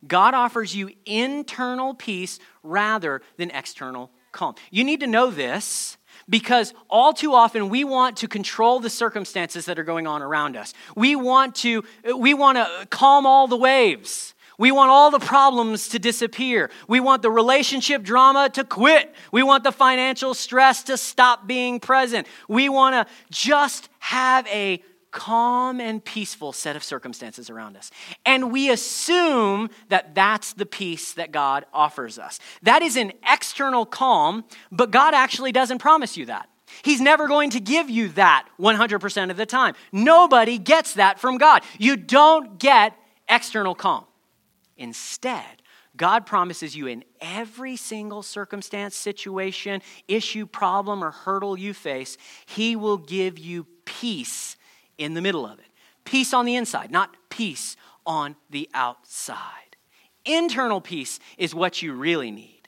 God 0.08 0.34
offers 0.34 0.76
you 0.76 0.92
internal 1.06 1.94
peace 1.94 2.40
rather 2.64 3.22
than 3.38 3.52
external 3.52 4.12
calm. 4.32 4.56
You 4.70 4.84
need 4.84 5.02
to 5.02 5.08
know 5.08 5.30
this 5.30 5.98
because 6.30 6.74
all 6.90 7.14
too 7.14 7.34
often 7.34 7.70
we 7.70 7.84
want 7.84 8.18
to 8.18 8.28
control 8.28 8.80
the 8.80 8.90
circumstances 8.90 9.66
that 9.66 9.78
are 9.78 9.84
going 9.84 10.08
on 10.08 10.22
around 10.22 10.56
us. 10.56 10.74
We 10.96 11.16
want 11.16 11.56
to 11.58 11.84
we 12.16 12.34
want 12.34 12.58
to 12.58 12.88
calm 12.90 13.26
all 13.26 13.48
the 13.48 13.58
waves. 13.58 14.34
We 14.58 14.72
want 14.72 14.92
all 14.92 15.10
the 15.10 15.20
problems 15.20 15.90
to 15.90 15.98
disappear. 15.98 16.70
We 16.88 17.00
want 17.00 17.24
the 17.24 17.32
relationship 17.32 18.04
drama 18.04 18.48
to 18.54 18.64
quit. 18.64 19.14
We 19.32 19.42
want 19.42 19.64
the 19.64 19.72
financial 19.72 20.36
stress 20.36 20.84
to 20.84 20.98
stop 20.98 21.48
being 21.48 21.80
present. 21.80 22.28
We 22.48 22.70
want 22.70 22.94
to 22.94 23.12
just 23.32 23.90
have 23.98 24.46
a 24.48 24.84
calm 25.12 25.80
and 25.80 26.04
peaceful 26.04 26.54
set 26.54 26.76
of 26.76 26.84
circumstances 26.84 27.50
around 27.50 27.78
us. 27.78 27.92
And 28.26 28.52
we 28.52 28.72
assume 28.72 29.70
that 29.90 30.16
that's 30.16 30.54
the 30.54 30.66
peace 30.66 31.14
that 31.14 31.32
God 31.32 31.66
offers 31.74 32.18
us. 32.18 32.40
That 32.64 32.82
is 32.82 32.96
an 32.96 33.14
external 33.30 33.86
calm, 33.86 34.46
but 34.72 34.92
God 34.92 35.14
actually 35.14 35.52
doesn't 35.52 35.80
promise 35.80 36.18
you 36.18 36.26
that. 36.28 36.50
He's 36.84 37.02
never 37.02 37.28
going 37.28 37.50
to 37.52 37.60
give 37.60 37.90
you 37.90 38.10
that 38.10 38.48
100% 38.60 39.30
of 39.30 39.38
the 39.38 39.46
time. 39.46 39.76
Nobody 39.92 40.58
gets 40.58 40.94
that 40.94 41.20
from 41.20 41.38
God. 41.38 41.64
You 41.78 41.98
don't 41.98 42.58
get 42.58 42.96
external 43.28 43.76
calm. 43.76 44.06
Instead, 44.78 45.62
God 45.98 46.26
promises 46.26 46.76
you 46.76 46.88
in 46.88 47.04
every 47.20 47.76
single 47.76 48.24
circumstance, 48.24 48.96
situation, 48.96 49.82
issue, 50.08 50.46
problem, 50.46 51.04
or 51.04 51.12
hurdle 51.12 51.60
you 51.60 51.74
face, 51.74 52.18
He 52.46 52.76
will 52.78 52.98
give 52.98 53.38
you 53.38 53.68
peace 53.84 54.56
in 54.98 55.14
the 55.14 55.22
middle 55.22 55.46
of 55.46 55.60
it. 55.60 55.66
Peace 56.04 56.34
on 56.34 56.46
the 56.46 56.56
inside, 56.56 56.92
not 56.92 57.16
peace 57.30 57.76
on 58.06 58.36
the 58.50 58.70
outside. 58.74 59.76
Internal 60.26 60.82
peace 60.82 61.20
is 61.38 61.56
what 61.56 61.82
you 61.82 61.94
really 61.94 62.32
need. 62.32 62.62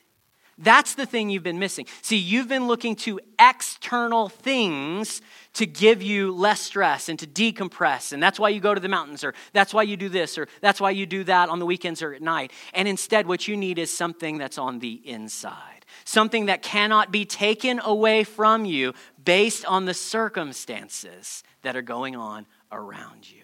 That's 0.58 0.94
the 0.94 1.08
thing 1.08 1.30
you've 1.30 1.44
been 1.44 1.58
missing. 1.58 1.88
See, 2.04 2.18
you've 2.18 2.48
been 2.48 2.68
looking 2.68 2.96
to 2.98 3.20
external 3.40 4.30
things 4.30 5.22
to 5.54 5.66
give 5.66 6.04
you 6.04 6.32
less 6.32 6.62
stress 6.62 7.10
and 7.10 7.18
to 7.20 7.28
decompress. 7.28 8.14
And 8.14 8.22
that's 8.22 8.40
why 8.40 8.50
you 8.50 8.60
go 8.60 8.76
to 8.76 8.80
the 8.80 8.88
mountains, 8.88 9.24
or 9.24 9.34
that's 9.52 9.74
why 9.74 9.84
you 9.84 9.98
do 9.98 10.10
this, 10.10 10.38
or 10.38 10.48
that's 10.62 10.80
why 10.80 10.92
you 10.92 11.08
do 11.08 11.24
that 11.24 11.50
on 11.50 11.58
the 11.58 11.66
weekends 11.66 12.04
or 12.04 12.14
at 12.14 12.22
night. 12.22 12.52
And 12.74 12.88
instead, 12.88 13.28
what 13.28 13.48
you 13.48 13.58
need 13.58 13.80
is 13.80 13.96
something 13.96 14.38
that's 14.38 14.60
on 14.60 14.78
the 14.80 15.02
inside, 15.04 15.86
something 16.06 16.46
that 16.46 16.62
cannot 16.62 17.12
be 17.12 17.26
taken 17.26 17.80
away 17.84 18.24
from 18.24 18.64
you 18.66 18.94
based 19.24 19.66
on 19.66 19.86
the 19.86 19.94
circumstances 19.94 21.44
that 21.62 21.76
are 21.76 21.82
going 21.82 22.16
on 22.16 22.46
around 22.72 23.30
you. 23.30 23.44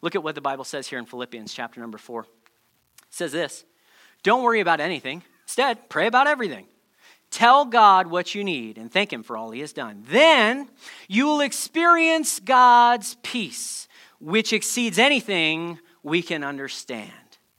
Look 0.00 0.14
at 0.14 0.22
what 0.22 0.34
the 0.34 0.40
Bible 0.40 0.64
says 0.64 0.86
here 0.86 0.98
in 0.98 1.06
Philippians 1.06 1.52
chapter 1.54 1.80
number 1.80 1.98
4. 1.98 2.22
It 2.22 2.28
says 3.10 3.32
this 3.32 3.64
Don't 4.22 4.42
worry 4.42 4.60
about 4.60 4.80
anything, 4.80 5.22
instead, 5.44 5.88
pray 5.88 6.06
about 6.06 6.26
everything. 6.26 6.66
Tell 7.30 7.64
God 7.64 8.06
what 8.06 8.34
you 8.34 8.44
need 8.44 8.78
and 8.78 8.92
thank 8.92 9.12
Him 9.12 9.24
for 9.24 9.36
all 9.36 9.50
He 9.50 9.60
has 9.60 9.72
done. 9.72 10.04
Then 10.06 10.68
you 11.08 11.26
will 11.26 11.40
experience 11.40 12.38
God's 12.38 13.16
peace, 13.22 13.88
which 14.20 14.52
exceeds 14.52 14.98
anything 14.98 15.80
we 16.02 16.22
can 16.22 16.44
understand. 16.44 17.10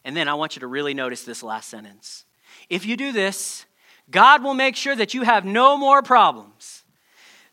And 0.06 0.16
then 0.16 0.30
I 0.30 0.36
want 0.36 0.56
you 0.56 0.62
to 0.62 0.68
really 0.68 0.94
notice 0.94 1.24
this 1.24 1.44
last 1.44 1.68
sentence. 1.68 2.24
If 2.70 2.86
you 2.86 2.96
do 2.96 3.12
this, 3.12 3.66
God 4.10 4.44
will 4.44 4.54
make 4.54 4.76
sure 4.76 4.96
that 4.96 5.14
you 5.14 5.24
have 5.24 5.44
no 5.44 5.78
more 5.78 6.02
problems 6.02 6.85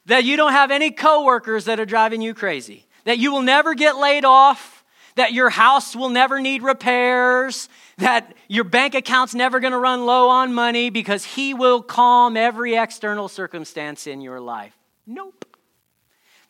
that 0.07 0.25
you 0.25 0.37
don't 0.37 0.53
have 0.53 0.71
any 0.71 0.91
coworkers 0.91 1.67
that 1.67 1.79
are 1.81 1.87
driving 1.87 2.23
you 2.23 2.35
crazy, 2.35 2.87
that 3.05 3.19
you 3.19 3.33
will 3.33 3.43
never 3.43 3.75
get 3.75 3.97
laid 3.97 4.25
off, 4.25 4.85
that 5.15 5.33
your 5.33 5.51
house 5.51 5.95
will 5.95 6.09
never 6.09 6.41
need 6.41 6.63
repairs, 6.63 7.69
that 7.99 8.35
your 8.49 8.65
bank 8.65 8.95
account's 8.95 9.35
never 9.35 9.61
going 9.61 9.73
to 9.73 9.79
run 9.79 10.07
low 10.07 10.29
on 10.29 10.55
money 10.55 10.91
because 10.91 11.25
he 11.25 11.55
will 11.55 11.83
calm 11.83 12.37
every 12.37 12.75
external 12.75 13.29
circumstance 13.29 14.07
in 14.07 14.21
your 14.21 14.41
life. 14.41 14.77
Nope. 15.07 15.45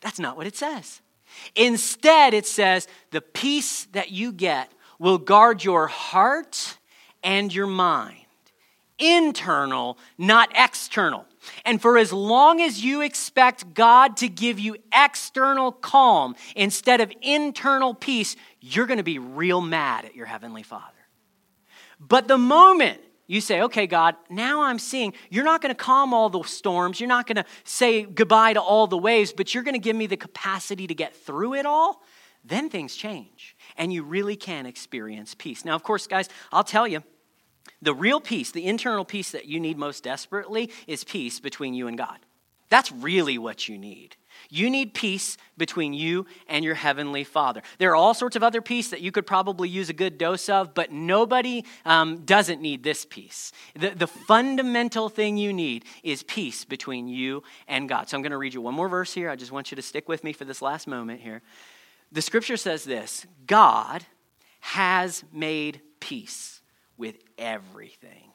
That's 0.01 0.19
not 0.19 0.37
what 0.37 0.47
it 0.47 0.55
says. 0.55 1.01
Instead, 1.55 2.33
it 2.33 2.45
says 2.45 2.87
the 3.11 3.21
peace 3.21 3.85
that 3.93 4.11
you 4.11 4.31
get 4.31 4.71
will 4.99 5.17
guard 5.17 5.63
your 5.63 5.87
heart 5.87 6.77
and 7.23 7.53
your 7.53 7.67
mind. 7.67 8.17
Internal, 8.99 9.97
not 10.17 10.51
external. 10.55 11.25
And 11.65 11.81
for 11.81 11.97
as 11.97 12.13
long 12.13 12.61
as 12.61 12.83
you 12.83 13.01
expect 13.01 13.73
God 13.73 14.17
to 14.17 14.27
give 14.27 14.59
you 14.59 14.77
external 14.93 15.71
calm 15.71 16.35
instead 16.55 17.01
of 17.01 17.11
internal 17.21 17.93
peace, 17.93 18.35
you're 18.61 18.85
going 18.85 18.97
to 18.97 19.03
be 19.03 19.19
real 19.19 19.61
mad 19.61 20.05
at 20.05 20.15
your 20.15 20.25
Heavenly 20.25 20.63
Father. 20.63 20.91
But 21.99 22.27
the 22.27 22.37
moment 22.37 22.99
you 23.27 23.39
say, 23.39 23.61
okay, 23.61 23.87
God, 23.87 24.15
now 24.29 24.63
I'm 24.63 24.79
seeing 24.79 25.13
you're 25.29 25.45
not 25.45 25.61
going 25.61 25.73
to 25.73 25.81
calm 25.81 26.13
all 26.13 26.29
the 26.29 26.43
storms. 26.43 26.99
You're 26.99 27.07
not 27.07 27.25
going 27.25 27.37
to 27.37 27.45
say 27.63 28.03
goodbye 28.03 28.53
to 28.53 28.61
all 28.61 28.87
the 28.87 28.97
waves, 28.97 29.31
but 29.31 29.53
you're 29.53 29.63
going 29.63 29.75
to 29.75 29.79
give 29.79 29.95
me 29.95 30.07
the 30.07 30.17
capacity 30.17 30.87
to 30.87 30.93
get 30.93 31.15
through 31.15 31.55
it 31.55 31.65
all. 31.65 32.03
Then 32.43 32.69
things 32.69 32.95
change 32.95 33.55
and 33.77 33.93
you 33.93 34.03
really 34.03 34.35
can 34.35 34.65
experience 34.65 35.33
peace. 35.35 35.63
Now, 35.63 35.75
of 35.75 35.83
course, 35.83 36.07
guys, 36.07 36.27
I'll 36.51 36.65
tell 36.65 36.87
you, 36.87 37.01
the 37.81 37.93
real 37.93 38.19
peace, 38.21 38.51
the 38.51 38.65
internal 38.65 39.05
peace 39.05 39.31
that 39.31 39.45
you 39.45 39.59
need 39.59 39.77
most 39.77 40.03
desperately, 40.03 40.69
is 40.87 41.03
peace 41.03 41.39
between 41.39 41.73
you 41.73 41.87
and 41.87 41.97
God. 41.97 42.19
That's 42.69 42.91
really 42.91 43.37
what 43.37 43.69
you 43.69 43.77
need. 43.77 44.15
You 44.49 44.67
need 44.67 44.95
peace 44.95 45.37
between 45.57 45.93
you 45.93 46.25
and 46.47 46.65
your 46.65 46.73
heavenly 46.73 47.23
Father. 47.23 47.61
There 47.77 47.91
are 47.91 47.95
all 47.95 48.15
sorts 48.15 48.35
of 48.35 48.41
other 48.41 48.61
peace 48.61 48.89
that 48.89 49.01
you 49.01 49.11
could 49.11 49.27
probably 49.27 49.69
use 49.69 49.89
a 49.89 49.93
good 49.93 50.17
dose 50.17 50.49
of, 50.49 50.73
but 50.73 50.91
nobody 50.91 51.65
um, 51.85 52.25
doesn't 52.25 52.61
need 52.61 52.81
this 52.81 53.05
peace. 53.05 53.51
The, 53.75 53.89
the 53.91 54.07
fundamental 54.07 55.07
thing 55.07 55.37
you 55.37 55.53
need 55.53 55.85
is 56.01 56.23
peace 56.23 56.65
between 56.65 57.07
you 57.07 57.43
and 57.67 57.87
God. 57.87 58.09
So 58.09 58.17
I'm 58.17 58.23
going 58.23 58.31
to 58.31 58.37
read 58.37 58.55
you 58.55 58.61
one 58.61 58.73
more 58.73 58.89
verse 58.89 59.13
here. 59.13 59.29
I 59.29 59.35
just 59.35 59.51
want 59.51 59.71
you 59.71 59.75
to 59.75 59.83
stick 59.83 60.09
with 60.09 60.23
me 60.23 60.33
for 60.33 60.45
this 60.45 60.61
last 60.61 60.87
moment 60.87 61.21
here. 61.21 61.43
The 62.11 62.23
scripture 62.23 62.57
says 62.57 62.85
this 62.85 63.27
God 63.45 64.03
has 64.61 65.23
made 65.31 65.81
peace 65.99 66.61
with 66.97 67.17
everything 67.37 68.31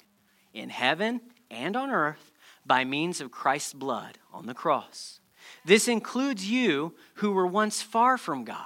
in 0.52 0.68
heaven 0.68 1.20
and 1.50 1.76
on 1.76 1.90
earth 1.90 2.32
by 2.66 2.84
means 2.84 3.20
of 3.20 3.30
Christ's 3.30 3.72
blood 3.72 4.18
on 4.32 4.46
the 4.46 4.54
cross. 4.54 5.20
This 5.64 5.88
includes 5.88 6.50
you 6.50 6.94
who 7.14 7.32
were 7.32 7.46
once 7.46 7.82
far 7.82 8.18
from 8.18 8.44
God. 8.44 8.64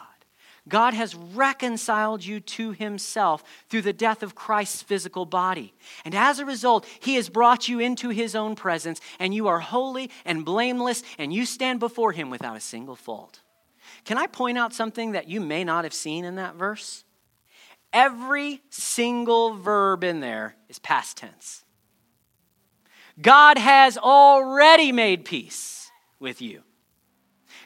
God 0.69 0.95
has 0.95 1.15
reconciled 1.15 2.25
you 2.25 2.39
to 2.39 2.71
himself 2.71 3.43
through 3.69 3.83
the 3.83 3.93
death 3.93 4.23
of 4.23 4.37
Christ's 4.37 4.83
physical 4.83 5.27
body. 5.27 5.75
And 6.05 6.15
as 6.15 6.39
a 6.39 6.47
result, 6.47 6.87
he 7.01 7.17
has 7.17 7.29
brought 7.29 7.69
you 7.69 7.81
into 7.81 8.11
his 8.11 8.37
own 8.37 8.55
presence, 8.55 9.01
and 9.19 9.35
you 9.35 9.49
are 9.49 9.59
holy 9.59 10.11
and 10.25 10.45
blameless, 10.45 11.03
and 11.19 11.33
you 11.33 11.47
stand 11.47 11.81
before 11.81 12.13
him 12.13 12.31
without 12.31 12.57
a 12.57 12.61
single 12.61 12.95
fault. 12.95 13.41
Can 14.05 14.19
I 14.19 14.29
point 14.29 14.57
out 14.57 14.73
something 14.73 15.13
that 15.13 15.29
you 15.29 15.41
may 15.41 15.65
not 15.65 15.85
have 15.85 15.95
seen 15.95 16.25
in 16.25 16.37
that 16.37 16.55
verse? 16.55 17.05
Every 17.93 18.63
single 18.71 19.55
verb 19.55 20.03
in 20.03 20.21
there 20.21 20.57
is 20.69 20.79
past 20.79 21.19
tense. 21.19 21.65
God 23.21 23.59
has 23.59 23.99
already 23.99 24.93
made 24.93 25.25
peace 25.25 25.91
with 26.19 26.41
you. 26.41 26.63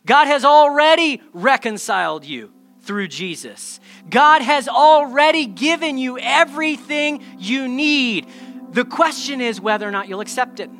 God 0.05 0.27
has 0.27 0.45
already 0.45 1.23
reconciled 1.33 2.25
you 2.25 2.53
through 2.83 3.09
Jesus. 3.09 3.81
God 4.09 4.43
has 4.43 4.69
already 4.69 5.47
given 5.47 5.99
you 5.99 6.19
everything 6.19 7.23
you 7.39 7.69
need. 7.69 8.27
The 8.71 8.85
question 8.85 9.41
is 9.41 9.61
whether 9.61 9.87
or 9.87 9.91
not 9.91 10.09
you'll 10.09 10.21
accept 10.21 10.61
it. 10.61 10.71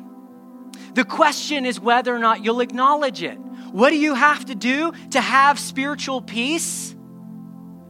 The 0.93 1.05
question 1.05 1.65
is 1.65 1.79
whether 1.79 2.15
or 2.15 2.19
not 2.19 2.43
you'll 2.43 2.61
acknowledge 2.61 3.21
it. 3.21 3.37
What 3.71 3.89
do 3.89 3.97
you 3.97 4.13
have 4.13 4.45
to 4.45 4.55
do 4.55 4.93
to 5.11 5.21
have 5.21 5.59
spiritual 5.59 6.21
peace? 6.21 6.95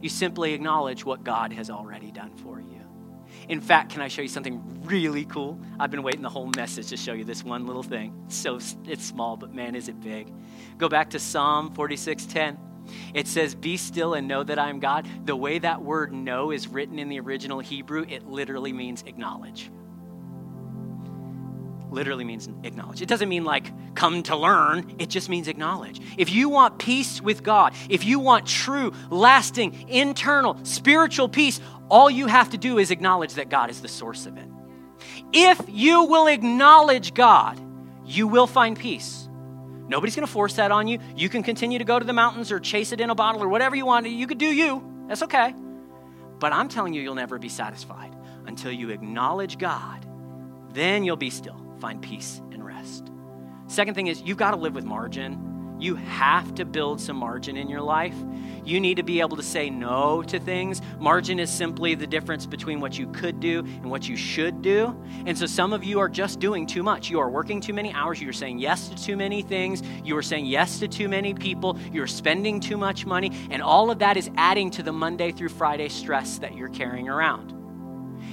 You 0.00 0.08
simply 0.08 0.52
acknowledge 0.52 1.04
what 1.04 1.24
God 1.24 1.52
has 1.52 1.70
already 1.70 2.10
done 2.10 2.36
for 2.36 2.60
you. 2.60 2.78
In 3.48 3.60
fact, 3.60 3.92
can 3.92 4.02
I 4.02 4.08
show 4.08 4.22
you 4.22 4.28
something 4.28 4.62
really 4.84 5.24
cool? 5.24 5.60
I've 5.78 5.90
been 5.90 6.02
waiting 6.02 6.22
the 6.22 6.28
whole 6.28 6.50
message 6.56 6.88
to 6.88 6.96
show 6.96 7.12
you 7.12 7.24
this 7.24 7.44
one 7.44 7.66
little 7.66 7.82
thing. 7.82 8.24
So 8.28 8.58
it's 8.84 9.04
small, 9.04 9.36
but 9.36 9.54
man, 9.54 9.74
is 9.74 9.88
it 9.88 10.00
big. 10.00 10.32
Go 10.76 10.88
back 10.88 11.10
to 11.10 11.18
Psalm 11.18 11.74
46:10. 11.74 12.58
It 13.14 13.26
says, 13.26 13.54
Be 13.54 13.76
still 13.76 14.14
and 14.14 14.26
know 14.28 14.42
that 14.42 14.58
I 14.58 14.70
am 14.70 14.80
God. 14.80 15.06
The 15.24 15.36
way 15.36 15.58
that 15.58 15.82
word 15.82 16.12
know 16.12 16.50
is 16.50 16.68
written 16.68 16.98
in 16.98 17.08
the 17.08 17.20
original 17.20 17.60
Hebrew, 17.60 18.06
it 18.08 18.26
literally 18.26 18.72
means 18.72 19.02
acknowledge. 19.06 19.70
Literally 21.90 22.24
means 22.24 22.48
acknowledge. 22.64 23.00
It 23.00 23.08
doesn't 23.08 23.28
mean 23.28 23.44
like 23.44 23.72
come 23.94 24.22
to 24.24 24.36
learn, 24.36 24.96
it 24.98 25.08
just 25.08 25.28
means 25.28 25.48
acknowledge. 25.48 26.00
If 26.18 26.30
you 26.30 26.48
want 26.48 26.78
peace 26.78 27.20
with 27.20 27.42
God, 27.42 27.74
if 27.88 28.04
you 28.04 28.18
want 28.18 28.46
true, 28.46 28.92
lasting, 29.10 29.88
internal, 29.88 30.58
spiritual 30.64 31.28
peace, 31.28 31.60
all 31.88 32.10
you 32.10 32.26
have 32.26 32.50
to 32.50 32.58
do 32.58 32.78
is 32.78 32.90
acknowledge 32.90 33.34
that 33.34 33.48
God 33.48 33.70
is 33.70 33.80
the 33.80 33.88
source 33.88 34.26
of 34.26 34.36
it. 34.36 34.46
If 35.32 35.60
you 35.68 36.04
will 36.04 36.26
acknowledge 36.26 37.14
God, 37.14 37.58
you 38.04 38.26
will 38.26 38.46
find 38.46 38.78
peace. 38.78 39.28
Nobody's 39.88 40.14
going 40.14 40.26
to 40.26 40.32
force 40.32 40.54
that 40.54 40.70
on 40.70 40.86
you. 40.86 40.98
You 41.16 41.30
can 41.30 41.42
continue 41.42 41.78
to 41.78 41.84
go 41.84 41.98
to 41.98 42.04
the 42.04 42.12
mountains 42.12 42.52
or 42.52 42.60
chase 42.60 42.92
it 42.92 43.00
in 43.00 43.08
a 43.08 43.14
bottle 43.14 43.42
or 43.42 43.48
whatever 43.48 43.74
you 43.74 43.86
want. 43.86 44.06
You 44.06 44.26
could 44.26 44.38
do 44.38 44.46
you. 44.46 44.84
That's 45.08 45.22
okay. 45.22 45.54
But 46.38 46.52
I'm 46.52 46.68
telling 46.68 46.92
you, 46.92 47.00
you'll 47.00 47.14
never 47.14 47.38
be 47.38 47.48
satisfied 47.48 48.14
until 48.46 48.70
you 48.70 48.90
acknowledge 48.90 49.56
God. 49.58 50.06
Then 50.72 51.04
you'll 51.04 51.16
be 51.16 51.30
still, 51.30 51.58
find 51.80 52.02
peace 52.02 52.40
and 52.52 52.64
rest. 52.64 53.10
Second 53.66 53.94
thing 53.94 54.06
is, 54.06 54.22
you've 54.22 54.38
got 54.38 54.52
to 54.52 54.56
live 54.56 54.74
with 54.74 54.84
margin. 54.84 55.76
You 55.80 55.94
have 55.94 56.54
to 56.56 56.64
build 56.64 57.00
some 57.00 57.16
margin 57.16 57.56
in 57.56 57.68
your 57.68 57.82
life. 57.82 58.16
You 58.64 58.80
need 58.80 58.96
to 58.96 59.04
be 59.04 59.20
able 59.20 59.36
to 59.36 59.42
say 59.42 59.70
no 59.70 60.22
to 60.24 60.40
things. 60.40 60.82
Margin 60.98 61.38
is 61.38 61.50
simply 61.50 61.94
the 61.94 62.06
difference 62.06 62.46
between 62.46 62.80
what 62.80 62.98
you 62.98 63.06
could 63.12 63.38
do 63.38 63.60
and 63.60 63.88
what 63.88 64.08
you 64.08 64.16
should 64.16 64.60
do. 64.60 65.00
And 65.24 65.38
so 65.38 65.46
some 65.46 65.72
of 65.72 65.84
you 65.84 66.00
are 66.00 66.08
just 66.08 66.40
doing 66.40 66.66
too 66.66 66.82
much. 66.82 67.08
You 67.08 67.20
are 67.20 67.30
working 67.30 67.60
too 67.60 67.72
many 67.72 67.92
hours. 67.92 68.20
You 68.20 68.28
are 68.28 68.32
saying 68.32 68.58
yes 68.58 68.88
to 68.88 68.96
too 68.96 69.16
many 69.16 69.40
things. 69.42 69.82
You 70.04 70.16
are 70.16 70.22
saying 70.22 70.46
yes 70.46 70.80
to 70.80 70.88
too 70.88 71.08
many 71.08 71.32
people. 71.32 71.78
You're 71.92 72.08
spending 72.08 72.58
too 72.58 72.76
much 72.76 73.06
money. 73.06 73.30
And 73.50 73.62
all 73.62 73.90
of 73.90 74.00
that 74.00 74.16
is 74.16 74.30
adding 74.36 74.70
to 74.72 74.82
the 74.82 74.92
Monday 74.92 75.30
through 75.30 75.50
Friday 75.50 75.88
stress 75.88 76.38
that 76.38 76.56
you're 76.56 76.68
carrying 76.68 77.08
around. 77.08 77.57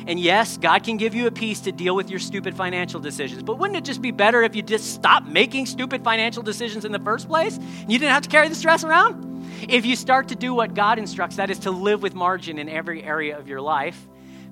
And 0.07 0.19
yes, 0.19 0.57
God 0.57 0.83
can 0.83 0.97
give 0.97 1.15
you 1.15 1.25
a 1.25 1.31
peace 1.31 1.61
to 1.61 1.71
deal 1.71 1.95
with 1.95 2.09
your 2.09 2.19
stupid 2.19 2.55
financial 2.55 2.99
decisions. 2.99 3.41
But 3.41 3.57
wouldn't 3.57 3.77
it 3.77 3.83
just 3.83 4.01
be 4.01 4.11
better 4.11 4.43
if 4.43 4.55
you 4.55 4.61
just 4.61 4.93
stopped 4.93 5.27
making 5.27 5.65
stupid 5.65 6.03
financial 6.03 6.43
decisions 6.43 6.85
in 6.85 6.91
the 6.91 6.99
first 6.99 7.27
place? 7.27 7.57
And 7.57 7.91
You 7.91 7.97
didn't 7.97 8.11
have 8.11 8.23
to 8.23 8.29
carry 8.29 8.47
the 8.47 8.55
stress 8.55 8.83
around? 8.83 9.33
If 9.67 9.85
you 9.85 9.95
start 9.95 10.27
to 10.27 10.35
do 10.35 10.53
what 10.53 10.75
God 10.75 10.99
instructs, 10.99 11.37
that 11.37 11.49
is 11.49 11.59
to 11.59 11.71
live 11.71 12.03
with 12.03 12.13
margin 12.13 12.59
in 12.59 12.69
every 12.69 13.03
area 13.03 13.37
of 13.37 13.47
your 13.47 13.61
life, 13.61 13.99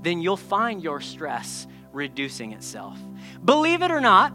then 0.01 0.21
you'll 0.21 0.37
find 0.37 0.81
your 0.81 1.01
stress 1.01 1.67
reducing 1.91 2.51
itself. 2.53 2.97
Believe 3.45 3.83
it 3.83 3.91
or 3.91 4.01
not, 4.01 4.33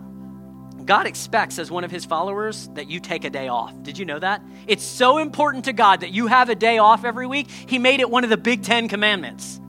God 0.85 1.07
expects 1.07 1.59
as 1.59 1.70
one 1.70 1.85
of 1.85 1.90
his 1.90 2.04
followers 2.04 2.68
that 2.74 2.88
you 2.88 3.00
take 3.00 3.24
a 3.24 3.31
day 3.31 3.48
off. 3.48 3.74
Did 3.83 3.98
you 3.98 4.04
know 4.04 4.18
that? 4.18 4.40
It's 4.66 4.85
so 4.85 5.18
important 5.18 5.64
to 5.64 5.72
God 5.72 6.00
that 6.00 6.11
you 6.11 6.28
have 6.28 6.48
a 6.48 6.54
day 6.54 6.78
off 6.78 7.04
every 7.04 7.26
week. 7.26 7.50
He 7.50 7.78
made 7.78 8.00
it 8.00 8.09
one 8.09 8.24
of 8.24 8.31
the 8.31 8.37
big 8.37 8.62
10 8.62 8.88
commandments. 8.88 9.61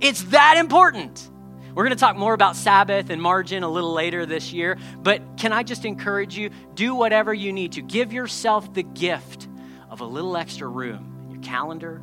It's 0.00 0.22
that 0.24 0.56
important. 0.58 1.30
We're 1.74 1.84
going 1.84 1.96
to 1.96 2.00
talk 2.00 2.16
more 2.16 2.34
about 2.34 2.54
Sabbath 2.54 3.10
and 3.10 3.20
margin 3.20 3.64
a 3.64 3.68
little 3.68 3.92
later 3.92 4.26
this 4.26 4.52
year, 4.52 4.78
but 5.02 5.20
can 5.36 5.52
I 5.52 5.64
just 5.64 5.84
encourage 5.84 6.36
you 6.36 6.50
do 6.74 6.94
whatever 6.94 7.34
you 7.34 7.52
need 7.52 7.72
to 7.72 7.82
give 7.82 8.12
yourself 8.12 8.72
the 8.72 8.84
gift 8.84 9.48
of 9.90 10.00
a 10.00 10.04
little 10.04 10.36
extra 10.36 10.68
room 10.68 11.22
in 11.24 11.30
your 11.32 11.42
calendar, 11.42 12.00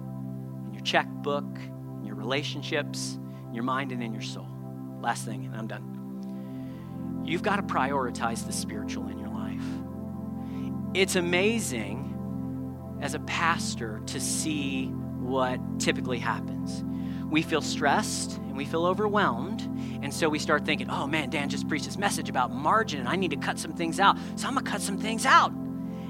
in 0.68 0.74
your 0.74 0.84
checkbook, 0.84 1.46
in 2.00 2.06
your 2.06 2.16
relationships, 2.16 3.18
in 3.48 3.54
your 3.54 3.64
mind, 3.64 3.94
and 3.94 4.04
in 4.04 4.12
your 4.12 4.22
soul. 4.22 4.48
Last 5.00 5.24
thing, 5.24 5.46
and 5.46 5.56
I'm 5.56 5.68
done. 5.68 7.22
You've 7.26 7.44
got 7.44 7.56
to 7.58 7.64
prioritize 7.64 8.46
the 8.46 8.54
spiritual 8.54 9.08
in 9.08 9.20
your 9.20 9.30
life. 9.30 9.64
It's 10.94 11.16
amazing 11.16 13.00
as 13.02 13.14
a 13.14 13.20
pastor 13.20 14.02
to 14.08 14.20
see 14.20 14.88
what 14.88 15.60
typically 15.80 16.20
happens. 16.20 16.84
We 17.32 17.42
feel 17.42 17.62
stressed 17.62 18.38
and 18.38 18.56
we 18.58 18.66
feel 18.66 18.86
overwhelmed. 18.86 19.62
And 20.04 20.14
so 20.14 20.28
we 20.28 20.38
start 20.38 20.66
thinking, 20.66 20.90
oh 20.90 21.08
man, 21.08 21.30
Dan 21.30 21.48
just 21.50 21.68
preached 21.68 21.86
this 21.86 21.98
message 21.98 22.28
about 22.30 22.52
margin 22.52 23.00
and 23.00 23.10
I 23.10 23.16
need 23.16 23.32
to 23.32 23.38
cut 23.38 23.58
some 23.58 23.72
things 23.72 24.00
out. 24.00 24.18
So 24.36 24.48
I'm 24.48 24.54
going 24.54 24.66
to 24.66 24.72
cut 24.72 24.82
some 24.82 24.98
things 24.98 25.26
out. 25.26 25.52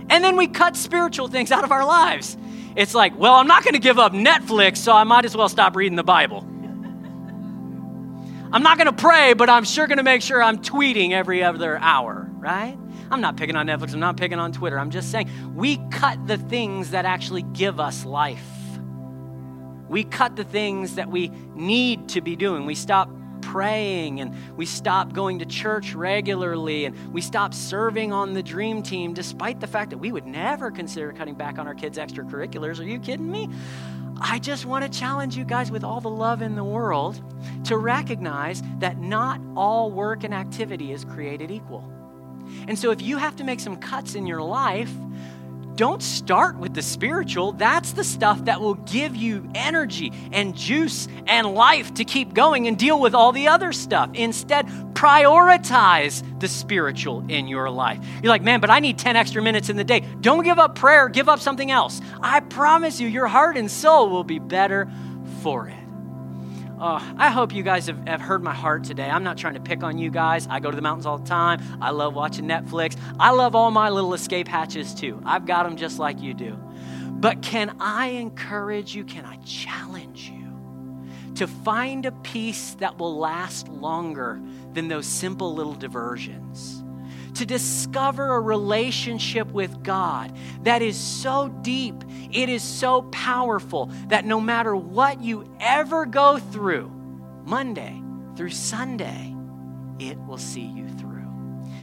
And 0.09 0.23
then 0.23 0.35
we 0.35 0.47
cut 0.47 0.75
spiritual 0.75 1.27
things 1.27 1.51
out 1.51 1.63
of 1.63 1.71
our 1.71 1.85
lives. 1.85 2.35
It's 2.75 2.95
like, 2.95 3.17
well, 3.17 3.35
I'm 3.35 3.47
not 3.47 3.63
going 3.63 3.75
to 3.75 3.79
give 3.79 3.99
up 3.99 4.13
Netflix, 4.13 4.77
so 4.77 4.93
I 4.93 5.03
might 5.03 5.25
as 5.25 5.37
well 5.37 5.47
stop 5.47 5.75
reading 5.75 5.95
the 5.95 6.03
Bible. 6.03 6.39
I'm 8.53 8.63
not 8.63 8.77
going 8.77 8.87
to 8.87 8.93
pray, 8.93 9.33
but 9.33 9.49
I'm 9.49 9.63
sure 9.63 9.87
going 9.87 9.97
to 9.97 10.03
make 10.03 10.21
sure 10.21 10.41
I'm 10.41 10.57
tweeting 10.57 11.11
every 11.11 11.43
other 11.43 11.77
hour, 11.77 12.29
right? 12.39 12.77
I'm 13.09 13.21
not 13.21 13.37
picking 13.37 13.55
on 13.55 13.67
Netflix, 13.67 13.93
I'm 13.93 13.99
not 13.99 14.17
picking 14.17 14.39
on 14.39 14.51
Twitter. 14.51 14.79
I'm 14.79 14.89
just 14.89 15.11
saying 15.11 15.29
we 15.55 15.77
cut 15.91 16.27
the 16.27 16.37
things 16.37 16.91
that 16.91 17.05
actually 17.05 17.43
give 17.43 17.79
us 17.79 18.05
life. 18.05 18.60
We 19.91 20.05
cut 20.05 20.37
the 20.37 20.45
things 20.45 20.95
that 20.95 21.09
we 21.09 21.27
need 21.53 22.07
to 22.09 22.21
be 22.21 22.37
doing. 22.37 22.65
We 22.65 22.75
stop 22.75 23.09
praying 23.41 24.21
and 24.21 24.33
we 24.55 24.65
stop 24.65 25.11
going 25.11 25.39
to 25.39 25.45
church 25.45 25.93
regularly 25.93 26.85
and 26.85 27.13
we 27.13 27.19
stop 27.19 27.53
serving 27.53 28.13
on 28.13 28.31
the 28.31 28.41
dream 28.41 28.83
team 28.83 29.13
despite 29.13 29.59
the 29.59 29.67
fact 29.67 29.89
that 29.89 29.97
we 29.97 30.13
would 30.13 30.25
never 30.25 30.71
consider 30.71 31.11
cutting 31.11 31.35
back 31.35 31.59
on 31.59 31.67
our 31.67 31.75
kids' 31.75 31.97
extracurriculars. 31.97 32.79
Are 32.79 32.85
you 32.85 32.99
kidding 32.99 33.29
me? 33.29 33.49
I 34.21 34.39
just 34.39 34.65
want 34.65 34.89
to 34.89 34.99
challenge 34.99 35.35
you 35.35 35.43
guys 35.43 35.71
with 35.71 35.83
all 35.83 35.99
the 35.99 36.09
love 36.09 36.41
in 36.41 36.55
the 36.55 36.63
world 36.63 37.21
to 37.65 37.75
recognize 37.75 38.63
that 38.79 38.97
not 38.97 39.41
all 39.57 39.91
work 39.91 40.23
and 40.23 40.33
activity 40.33 40.93
is 40.93 41.03
created 41.03 41.51
equal. 41.51 41.83
And 42.69 42.79
so 42.79 42.91
if 42.91 43.01
you 43.01 43.17
have 43.17 43.35
to 43.35 43.43
make 43.43 43.59
some 43.59 43.75
cuts 43.75 44.15
in 44.15 44.25
your 44.25 44.41
life, 44.41 44.93
don't 45.75 46.01
start 46.01 46.57
with 46.57 46.73
the 46.73 46.81
spiritual. 46.81 47.53
That's 47.53 47.93
the 47.93 48.03
stuff 48.03 48.45
that 48.45 48.61
will 48.61 48.75
give 48.75 49.15
you 49.15 49.49
energy 49.55 50.11
and 50.31 50.55
juice 50.55 51.07
and 51.27 51.53
life 51.53 51.93
to 51.95 52.05
keep 52.05 52.33
going 52.33 52.67
and 52.67 52.77
deal 52.77 52.99
with 52.99 53.15
all 53.15 53.31
the 53.31 53.47
other 53.47 53.71
stuff. 53.71 54.09
Instead, 54.13 54.67
prioritize 54.93 56.23
the 56.39 56.47
spiritual 56.47 57.23
in 57.29 57.47
your 57.47 57.69
life. 57.69 57.99
You're 58.21 58.31
like, 58.31 58.43
man, 58.43 58.59
but 58.59 58.69
I 58.69 58.79
need 58.79 58.97
10 58.97 59.15
extra 59.15 59.41
minutes 59.41 59.69
in 59.69 59.77
the 59.77 59.83
day. 59.83 60.01
Don't 60.21 60.43
give 60.43 60.59
up 60.59 60.75
prayer, 60.75 61.09
give 61.09 61.29
up 61.29 61.39
something 61.39 61.71
else. 61.71 62.01
I 62.21 62.41
promise 62.41 62.99
you, 62.99 63.07
your 63.07 63.27
heart 63.27 63.57
and 63.57 63.69
soul 63.69 64.09
will 64.09 64.23
be 64.23 64.39
better 64.39 64.89
for 65.41 65.67
it. 65.67 65.80
Oh, 66.83 66.97
I 67.15 67.29
hope 67.29 67.53
you 67.53 67.61
guys 67.61 67.85
have, 67.85 68.07
have 68.07 68.21
heard 68.21 68.41
my 68.41 68.55
heart 68.55 68.83
today. 68.83 69.07
I'm 69.07 69.23
not 69.23 69.37
trying 69.37 69.53
to 69.53 69.59
pick 69.59 69.83
on 69.83 69.99
you 69.99 70.09
guys. 70.09 70.47
I 70.49 70.59
go 70.59 70.71
to 70.71 70.75
the 70.75 70.81
mountains 70.81 71.05
all 71.05 71.19
the 71.19 71.27
time. 71.27 71.61
I 71.79 71.91
love 71.91 72.15
watching 72.15 72.45
Netflix. 72.45 72.97
I 73.19 73.29
love 73.29 73.53
all 73.53 73.69
my 73.69 73.91
little 73.91 74.15
escape 74.15 74.47
hatches 74.47 74.95
too. 74.95 75.21
I've 75.23 75.45
got 75.45 75.61
them 75.61 75.77
just 75.77 75.99
like 75.99 76.19
you 76.19 76.33
do. 76.33 76.57
But 77.11 77.43
can 77.43 77.75
I 77.79 78.07
encourage 78.07 78.95
you? 78.95 79.03
Can 79.03 79.25
I 79.25 79.35
challenge 79.45 80.31
you 80.31 80.49
to 81.35 81.45
find 81.45 82.07
a 82.07 82.11
peace 82.11 82.73
that 82.79 82.97
will 82.97 83.15
last 83.15 83.67
longer 83.67 84.41
than 84.73 84.87
those 84.87 85.05
simple 85.05 85.53
little 85.53 85.75
diversions? 85.75 86.83
To 87.35 87.45
discover 87.45 88.35
a 88.35 88.39
relationship 88.39 89.47
with 89.51 89.83
God 89.83 90.35
that 90.63 90.81
is 90.81 90.97
so 90.97 91.47
deep, 91.61 91.95
it 92.31 92.49
is 92.49 92.61
so 92.61 93.03
powerful 93.03 93.87
that 94.07 94.25
no 94.25 94.39
matter 94.39 94.75
what 94.75 95.21
you 95.21 95.49
ever 95.59 96.05
go 96.05 96.37
through, 96.37 96.91
Monday 97.45 98.01
through 98.35 98.49
Sunday, 98.49 99.35
it 99.99 100.17
will 100.25 100.37
see 100.37 100.65
you. 100.65 100.80